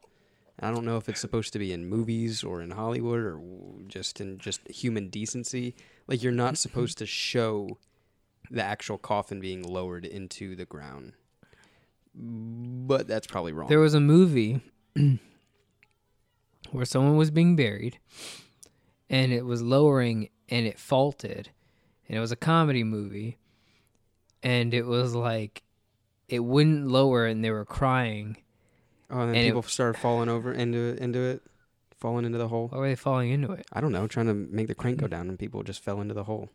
I 0.59 0.71
don't 0.71 0.85
know 0.85 0.97
if 0.97 1.09
it's 1.09 1.19
supposed 1.19 1.51
to 1.53 1.59
be 1.59 1.73
in 1.73 1.87
movies 1.87 2.43
or 2.43 2.61
in 2.61 2.71
Hollywood 2.71 3.19
or 3.19 3.41
just 3.87 4.21
in 4.21 4.37
just 4.37 4.65
human 4.69 5.09
decency. 5.09 5.75
Like 6.07 6.23
you're 6.23 6.31
not 6.31 6.57
supposed 6.57 6.99
to 6.99 7.05
show 7.05 7.79
the 8.53 8.63
actual 8.63 8.97
coffin 8.97 9.39
being 9.41 9.63
lowered 9.63 10.05
into 10.05 10.55
the 10.55 10.65
ground. 10.65 11.13
But 12.15 13.07
that's 13.07 13.25
probably 13.27 13.51
wrong. 13.51 13.67
There 13.67 13.79
was 13.79 13.95
a 13.95 13.99
movie 13.99 14.61
where 16.71 16.85
someone 16.85 17.17
was 17.17 17.31
being 17.31 17.55
buried 17.55 17.97
and 19.09 19.31
it 19.31 19.45
was 19.45 19.61
lowering 19.61 20.29
and 20.49 20.65
it 20.65 20.79
faulted. 20.79 21.49
And 22.07 22.17
it 22.17 22.21
was 22.21 22.31
a 22.31 22.35
comedy 22.35 22.83
movie. 22.83 23.37
And 24.41 24.73
it 24.73 24.85
was 24.85 25.15
like 25.15 25.63
it 26.27 26.39
wouldn't 26.39 26.87
lower 26.87 27.25
and 27.25 27.43
they 27.43 27.51
were 27.51 27.65
crying. 27.65 28.37
oh, 29.09 29.19
and 29.21 29.29
then 29.29 29.35
and 29.37 29.45
it- 29.45 29.49
people 29.49 29.63
started 29.63 29.99
falling 29.99 30.29
over 30.29 30.53
into 30.53 30.77
it, 30.77 30.99
into 30.99 31.19
it, 31.19 31.41
falling 31.99 32.25
into 32.25 32.37
the 32.37 32.47
hole. 32.49 32.67
Why 32.67 32.77
were 32.77 32.87
they 32.87 32.95
falling 32.95 33.31
into 33.31 33.51
it? 33.53 33.65
I 33.73 33.81
don't 33.81 33.91
know, 33.91 34.07
trying 34.07 34.27
to 34.27 34.33
make 34.33 34.67
the 34.67 34.75
crank 34.75 34.99
go 34.99 35.07
down, 35.07 35.29
and 35.29 35.39
people 35.39 35.63
just 35.63 35.81
fell 35.83 36.01
into 36.01 36.13
the 36.13 36.25
hole. 36.25 36.49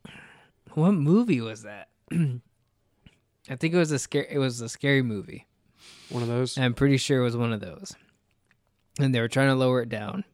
What 0.75 0.93
movie 0.93 1.41
was 1.41 1.63
that? 1.63 1.89
I 2.13 3.57
think 3.57 3.75
it 3.75 3.79
was 3.79 3.93
a 3.93 3.99
scare 3.99 4.27
it 4.29 4.39
was 4.39 4.61
a 4.61 4.69
scary 4.69 5.03
movie. 5.03 5.47
One 6.11 6.23
of 6.23 6.29
those. 6.29 6.57
I'm 6.59 6.75
pretty 6.75 6.97
sure 6.97 7.21
it 7.21 7.25
was 7.25 7.37
one 7.37 7.53
of 7.53 7.61
those. 7.61 7.95
And 8.99 9.15
they 9.15 9.21
were 9.21 9.29
trying 9.29 9.49
to 9.49 9.55
lower 9.55 9.83
it 9.83 9.89
down. 9.89 10.25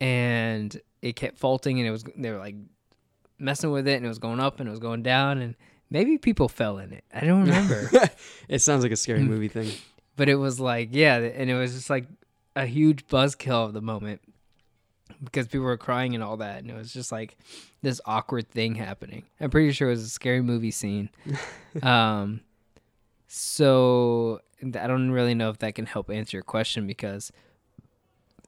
And 0.00 0.80
it 1.02 1.16
kept 1.16 1.38
faulting 1.38 1.78
and 1.78 1.88
it 1.88 1.90
was 1.90 2.04
they 2.16 2.30
were 2.30 2.38
like 2.38 2.56
messing 3.38 3.70
with 3.70 3.86
it 3.86 3.96
and 3.96 4.04
it 4.04 4.08
was 4.08 4.18
going 4.18 4.40
up 4.40 4.60
and 4.60 4.68
it 4.68 4.70
was 4.70 4.80
going 4.80 5.02
down 5.02 5.38
and 5.38 5.54
maybe 5.90 6.18
people 6.18 6.48
fell 6.48 6.78
in 6.78 6.92
it. 6.92 7.04
I 7.12 7.24
don't 7.24 7.40
remember. 7.40 7.90
it 8.48 8.60
sounds 8.60 8.82
like 8.82 8.92
a 8.92 8.96
scary 8.96 9.20
mm. 9.20 9.28
movie 9.28 9.48
thing. 9.48 9.70
but 10.16 10.28
it 10.28 10.36
was 10.36 10.60
like, 10.60 10.90
yeah, 10.92 11.16
and 11.16 11.50
it 11.50 11.54
was 11.54 11.74
just 11.74 11.90
like 11.90 12.06
a 12.56 12.66
huge 12.66 13.06
buzzkill 13.06 13.66
of 13.66 13.72
the 13.72 13.80
moment 13.80 14.20
because 15.22 15.46
people 15.46 15.64
were 15.64 15.76
crying 15.76 16.14
and 16.14 16.22
all 16.22 16.36
that 16.38 16.58
and 16.58 16.70
it 16.70 16.76
was 16.76 16.92
just 16.92 17.10
like 17.12 17.36
this 17.82 18.00
awkward 18.04 18.48
thing 18.48 18.74
happening. 18.74 19.24
I'm 19.40 19.50
pretty 19.50 19.72
sure 19.72 19.88
it 19.88 19.92
was 19.92 20.04
a 20.04 20.08
scary 20.08 20.42
movie 20.42 20.70
scene. 20.70 21.10
um 21.82 22.40
so 23.26 24.40
I 24.62 24.86
don't 24.86 25.10
really 25.10 25.34
know 25.34 25.50
if 25.50 25.58
that 25.58 25.74
can 25.74 25.86
help 25.86 26.10
answer 26.10 26.36
your 26.36 26.42
question 26.42 26.86
because 26.86 27.30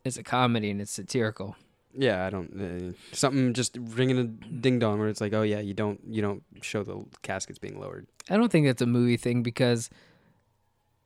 it's 0.04 0.16
a 0.16 0.22
comedy 0.22 0.70
and 0.70 0.80
it's 0.80 0.90
satirical. 0.90 1.56
Yeah, 1.92 2.24
I 2.24 2.30
don't. 2.30 2.94
Uh, 2.94 3.14
something 3.14 3.52
just 3.52 3.76
ringing 3.78 4.18
a 4.18 4.24
ding 4.24 4.78
dong 4.78 4.98
where 4.98 5.08
it's 5.08 5.20
like, 5.20 5.32
oh 5.32 5.42
yeah, 5.42 5.58
you 5.60 5.74
don't 5.74 6.00
you 6.08 6.22
don't 6.22 6.42
show 6.62 6.82
the 6.84 7.04
caskets 7.22 7.58
being 7.58 7.80
lowered. 7.80 8.06
I 8.28 8.36
don't 8.36 8.50
think 8.50 8.66
that's 8.66 8.82
a 8.82 8.86
movie 8.86 9.16
thing 9.16 9.42
because 9.42 9.90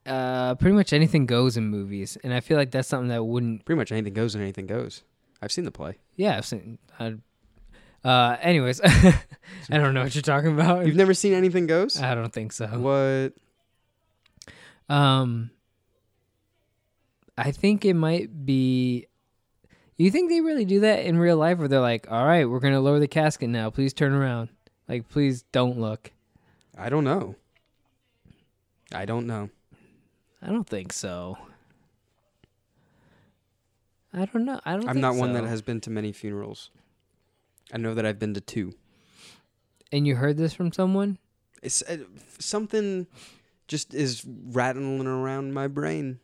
uh 0.07 0.55
pretty 0.57 0.77
much 0.77 0.93
anything 0.93 1.25
goes 1.25 1.57
in 1.57 1.67
movies 1.69 2.19
and 2.23 2.35
I 2.35 2.41
feel 2.41 2.59
like 2.59 2.71
that's 2.71 2.87
something 2.89 3.09
that 3.09 3.25
wouldn't 3.25 3.65
Pretty 3.65 3.79
much 3.79 3.91
anything 3.91 4.13
goes 4.13 4.35
and 4.35 4.43
anything 4.43 4.67
goes. 4.67 5.03
I've 5.43 5.53
seen 5.53 5.65
the 5.65 5.71
play. 5.71 5.99
yeah, 6.17 6.37
I've 6.37 6.47
seen 6.47 6.79
I, 6.99 7.15
uh 8.05 8.37
anyways, 8.41 8.81
I 8.85 9.13
don't 9.71 9.95
know 9.95 10.03
what 10.03 10.15
you're 10.15 10.23
talking 10.23 10.53
about. 10.53 10.87
You've 10.87 10.97
never 10.97 11.15
seen 11.15 11.33
anything 11.33 11.67
goes? 11.67 12.01
I 12.01 12.15
don't 12.15 12.33
think 12.33 12.53
so. 12.53 12.67
what? 12.67 13.33
Um, 14.95 15.51
I 17.37 17.51
think 17.51 17.85
it 17.85 17.95
might 17.95 18.45
be. 18.47 19.07
You 19.97 20.11
think 20.11 20.29
they 20.31 20.41
really 20.41 20.65
do 20.65 20.81
that 20.81 21.05
in 21.07 21.19
real 21.19 21.37
life, 21.37 21.59
where 21.59 21.69
they're 21.69 21.81
like, 21.81 22.11
"All 22.11 22.27
right, 22.27 22.45
we're 22.49 22.61
gonna 22.61 22.81
lower 22.81 22.99
the 22.99 23.09
casket 23.09 23.49
now. 23.49 23.71
Please 23.71 23.93
turn 23.95 24.13
around," 24.13 24.49
Like, 24.89 25.09
please 25.09 25.43
don't 25.53 25.79
look. 25.79 26.11
I 26.77 26.89
don't 26.91 27.05
know. 27.05 27.37
I 28.93 29.05
don't 29.05 29.27
know. 29.27 29.51
I 30.43 30.49
don't 30.49 30.69
think 30.69 30.93
so. 30.93 31.39
I 34.15 34.27
don't 34.27 34.45
know. 34.45 34.61
I 34.65 34.73
don't. 34.73 34.85
Know. 34.85 34.91
I'm 34.91 35.01
not 35.01 35.17
one 35.17 35.33
that 35.33 35.45
has 35.45 35.61
been 35.61 35.81
to 35.83 35.91
many 35.91 36.13
funerals. 36.13 36.71
I 37.73 37.79
know 37.79 37.95
that 37.95 38.07
I've 38.07 38.19
been 38.19 38.35
to 38.35 38.41
two. 38.41 38.73
And 39.91 40.07
you 40.07 40.17
heard 40.17 40.37
this 40.37 40.55
from 40.55 40.73
someone? 40.73 41.19
It's 41.63 41.83
uh, 41.83 41.99
something 42.39 43.07
just 43.67 43.95
is 43.95 44.25
rattling 44.27 45.07
around 45.07 45.53
my 45.53 45.67
brain. 45.67 46.21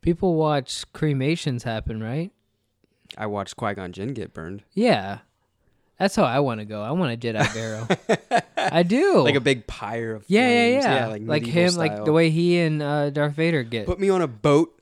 People 0.00 0.34
watch 0.34 0.90
cremations 0.92 1.62
happen, 1.62 2.02
right? 2.02 2.32
I 3.18 3.26
watched 3.26 3.56
Qui 3.56 3.74
Gon 3.74 3.92
Jinn 3.92 4.14
get 4.14 4.32
burned. 4.32 4.62
Yeah. 4.72 5.18
That's 5.98 6.16
how 6.16 6.24
I 6.24 6.40
want 6.40 6.60
to 6.60 6.64
go. 6.64 6.82
I 6.82 6.92
want 6.92 7.12
a 7.12 7.16
Jedi 7.16 7.54
barrow. 7.54 8.42
I 8.56 8.82
do. 8.82 9.18
like 9.18 9.34
a 9.34 9.40
big 9.40 9.66
pyre 9.66 10.14
of 10.14 10.24
yeah, 10.28 10.48
yeah, 10.48 10.80
flames. 10.80 10.84
yeah, 10.84 11.06
like, 11.08 11.22
like 11.26 11.46
him, 11.46 11.74
like 11.74 12.04
the 12.06 12.12
way 12.12 12.30
he 12.30 12.58
and 12.58 12.82
uh, 12.82 13.10
Darth 13.10 13.34
Vader 13.34 13.62
get. 13.62 13.84
Put 13.84 14.00
me 14.00 14.08
on 14.08 14.22
a 14.22 14.26
boat 14.26 14.79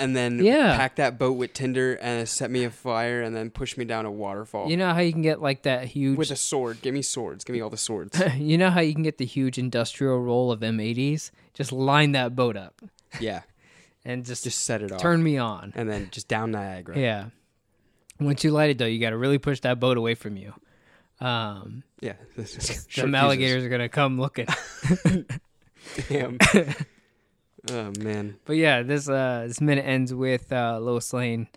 and 0.00 0.16
then 0.16 0.42
Yeah. 0.44 0.76
pack 0.76 0.96
that 0.96 1.18
boat 1.18 1.32
with 1.32 1.52
tinder 1.52 1.94
and 1.94 2.28
set 2.28 2.50
me 2.50 2.64
afire 2.64 3.22
and 3.22 3.36
then 3.36 3.50
push 3.50 3.76
me 3.76 3.84
down 3.84 4.06
a 4.06 4.10
waterfall 4.10 4.68
you 4.70 4.76
know 4.76 4.92
how 4.92 5.00
you 5.00 5.12
can 5.12 5.22
get 5.22 5.40
like 5.40 5.62
that 5.62 5.84
huge. 5.84 6.16
with 6.18 6.30
a 6.30 6.36
sword. 6.36 6.80
Give 6.82 6.94
me 6.94 7.02
swords. 7.02 7.44
Give 7.44 7.54
me 7.54 7.60
all 7.60 7.70
the 7.70 7.76
swords. 7.76 8.20
you 8.36 8.58
know 8.58 8.70
how 8.70 8.80
you 8.80 8.94
can 8.94 9.02
get 9.02 9.18
the 9.18 9.24
huge 9.26 9.58
industrial 9.58 10.18
roll 10.20 10.50
of 10.50 10.60
M80s? 10.60 11.30
Just 11.54 11.70
line 11.72 12.12
that 12.12 12.34
boat 12.34 12.56
up 12.56 12.80
yeah, 13.20 13.42
and 14.04 14.24
just, 14.24 14.44
just 14.44 14.64
set 14.64 14.82
it 14.82 14.90
off. 14.92 15.00
turn 15.00 15.22
me 15.22 15.36
on. 15.36 15.72
and 15.76 15.88
then 15.88 16.08
just 16.10 16.26
down 16.28 16.50
Niagara. 16.52 16.98
Yeah. 16.98 17.26
Once 18.18 18.44
you 18.44 18.50
light 18.50 18.70
it 18.70 18.78
though, 18.78 18.86
you 18.86 18.98
got 19.00 19.10
to 19.10 19.16
really 19.18 19.38
push 19.38 19.60
that 19.60 19.78
boat 19.80 19.96
away 19.96 20.14
from 20.14 20.36
you. 20.36 20.52
Um, 21.20 21.82
Yeah. 22.00 22.14
some 22.44 23.14
alligators 23.14 23.64
are 23.64 23.68
gonna 23.68 23.88
come 23.88 24.18
looking. 24.20 24.46
Damn. 26.08 26.38
Oh 27.70 27.92
man. 27.98 28.36
But 28.44 28.56
yeah, 28.56 28.82
this 28.82 29.08
uh 29.08 29.44
this 29.46 29.60
minute 29.60 29.84
ends 29.84 30.14
with 30.14 30.52
uh 30.52 30.78
Lois 30.80 31.12
Lane 31.12 31.48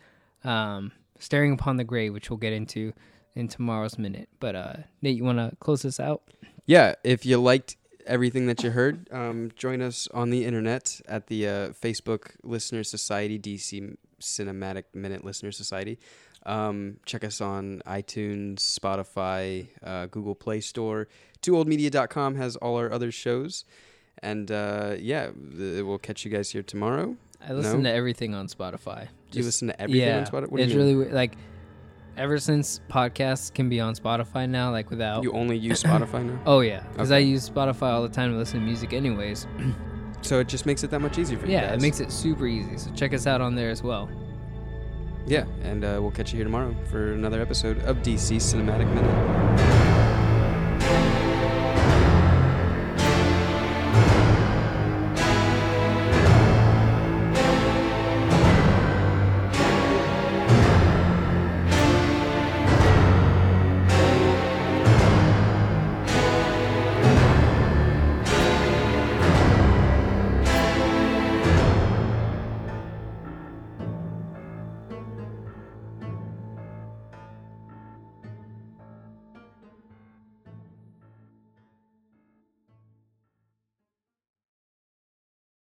um 0.44 0.92
staring 1.20 1.54
upon 1.54 1.78
the 1.78 1.84
grave, 1.84 2.14
which 2.14 2.30
we'll 2.30 2.38
get 2.38 2.54
into 2.54 2.94
in 3.36 3.48
tomorrow's 3.48 3.98
minute. 3.98 4.30
But 4.40 4.56
uh 4.56 4.74
Nate, 5.02 5.18
you 5.18 5.24
wanna 5.24 5.54
close 5.60 5.82
this 5.82 6.00
out? 6.00 6.24
Yeah, 6.66 6.96
if 7.04 7.26
you 7.26 7.38
liked 7.42 7.76
everything 8.06 8.48
that 8.48 8.64
you 8.64 8.72
heard, 8.72 9.08
um, 9.12 9.52
join 9.56 9.82
us 9.82 10.08
on 10.14 10.30
the 10.30 10.46
internet 10.46 11.02
at 11.08 11.28
the 11.28 11.48
uh, 11.48 11.52
Facebook 11.70 12.32
Listener 12.44 12.84
Society, 12.84 13.40
DC 13.40 13.96
Cinematic 14.22 14.84
Minute 14.94 15.24
Listener 15.24 15.52
Society. 15.52 16.00
Um, 16.46 16.98
check 17.06 17.24
us 17.24 17.42
on 17.42 17.82
iTunes, 17.86 18.58
Spotify, 18.58 19.68
uh, 19.84 20.08
Google 20.08 20.36
Play 20.36 20.62
Store. 20.62 21.08
TooOldMedia.com 21.42 22.36
has 22.36 22.56
all 22.58 22.78
our 22.78 22.92
other 22.92 23.12
shows. 23.12 23.66
And 24.24 24.50
uh, 24.50 24.96
yeah, 25.00 25.30
th- 25.58 25.84
we'll 25.84 26.00
catch 26.00 26.26
you 26.26 26.32
guys 26.32 26.50
here 26.50 26.64
tomorrow. 26.64 27.16
I 27.48 27.54
listen 27.54 27.84
No? 27.84 27.90
to 27.90 27.96
everything 27.96 28.34
on 28.34 28.48
Spotify. 28.48 29.08
Do 29.32 29.40
you 29.40 29.46
listen 29.46 29.68
to 29.68 29.80
everything 29.82 30.08
yeah, 30.08 30.18
on 30.20 30.26
Spotify? 30.26 30.50
What 30.50 30.58
do 30.58 30.64
it's 30.64 30.74
you 30.74 30.80
mean? 30.80 30.88
really 30.88 30.96
weird. 30.96 31.12
like 31.14 31.36
ever 32.16 32.38
since 32.38 32.80
podcasts 32.90 33.54
can 33.54 33.68
be 33.70 33.80
on 33.82 33.96
Spotify 33.96 34.48
now, 34.50 34.72
like 34.72 34.90
without 34.90 35.24
You 35.24 35.34
only 35.34 35.58
use 35.58 35.84
Spotify 35.84 36.24
now? 36.26 36.40
Oh 36.46 36.62
yeah, 36.62 36.84
because 36.94 37.12
I 37.12 37.18
Okay. 37.18 37.26
use 37.26 37.50
Spotify 37.50 37.92
all 37.92 38.02
the 38.04 38.08
time 38.10 38.32
to 38.32 38.38
listen 38.38 38.60
to 38.62 38.66
music, 38.66 38.94
anyways. 38.94 39.46
So 40.22 40.40
it 40.40 40.48
just 40.48 40.66
makes 40.66 40.86
it 40.86 40.92
that 40.92 41.02
much 41.02 41.18
easier 41.18 41.38
for 41.38 41.48
you 41.48 41.52
Yeah, 41.52 41.74
it 41.74 41.82
makes 41.82 42.00
it 42.00 42.10
super 42.10 42.48
easy. 42.48 42.78
So 42.78 42.90
check 42.94 43.14
us 43.14 43.28
out 43.28 43.42
on 43.42 43.56
there 43.56 43.70
as 43.70 43.84
well. 43.84 44.10
Yeah, 45.28 45.44
and 45.64 45.84
uh, 45.84 45.98
we'll 46.02 46.12
catch 46.12 46.32
you 46.32 46.38
here 46.38 46.46
tomorrow 46.46 46.74
for 46.90 47.12
another 47.12 47.42
episode 47.42 47.80
of 47.80 47.98
DC 47.98 48.38
Cinematic 48.38 48.88
Minute. 48.94 49.14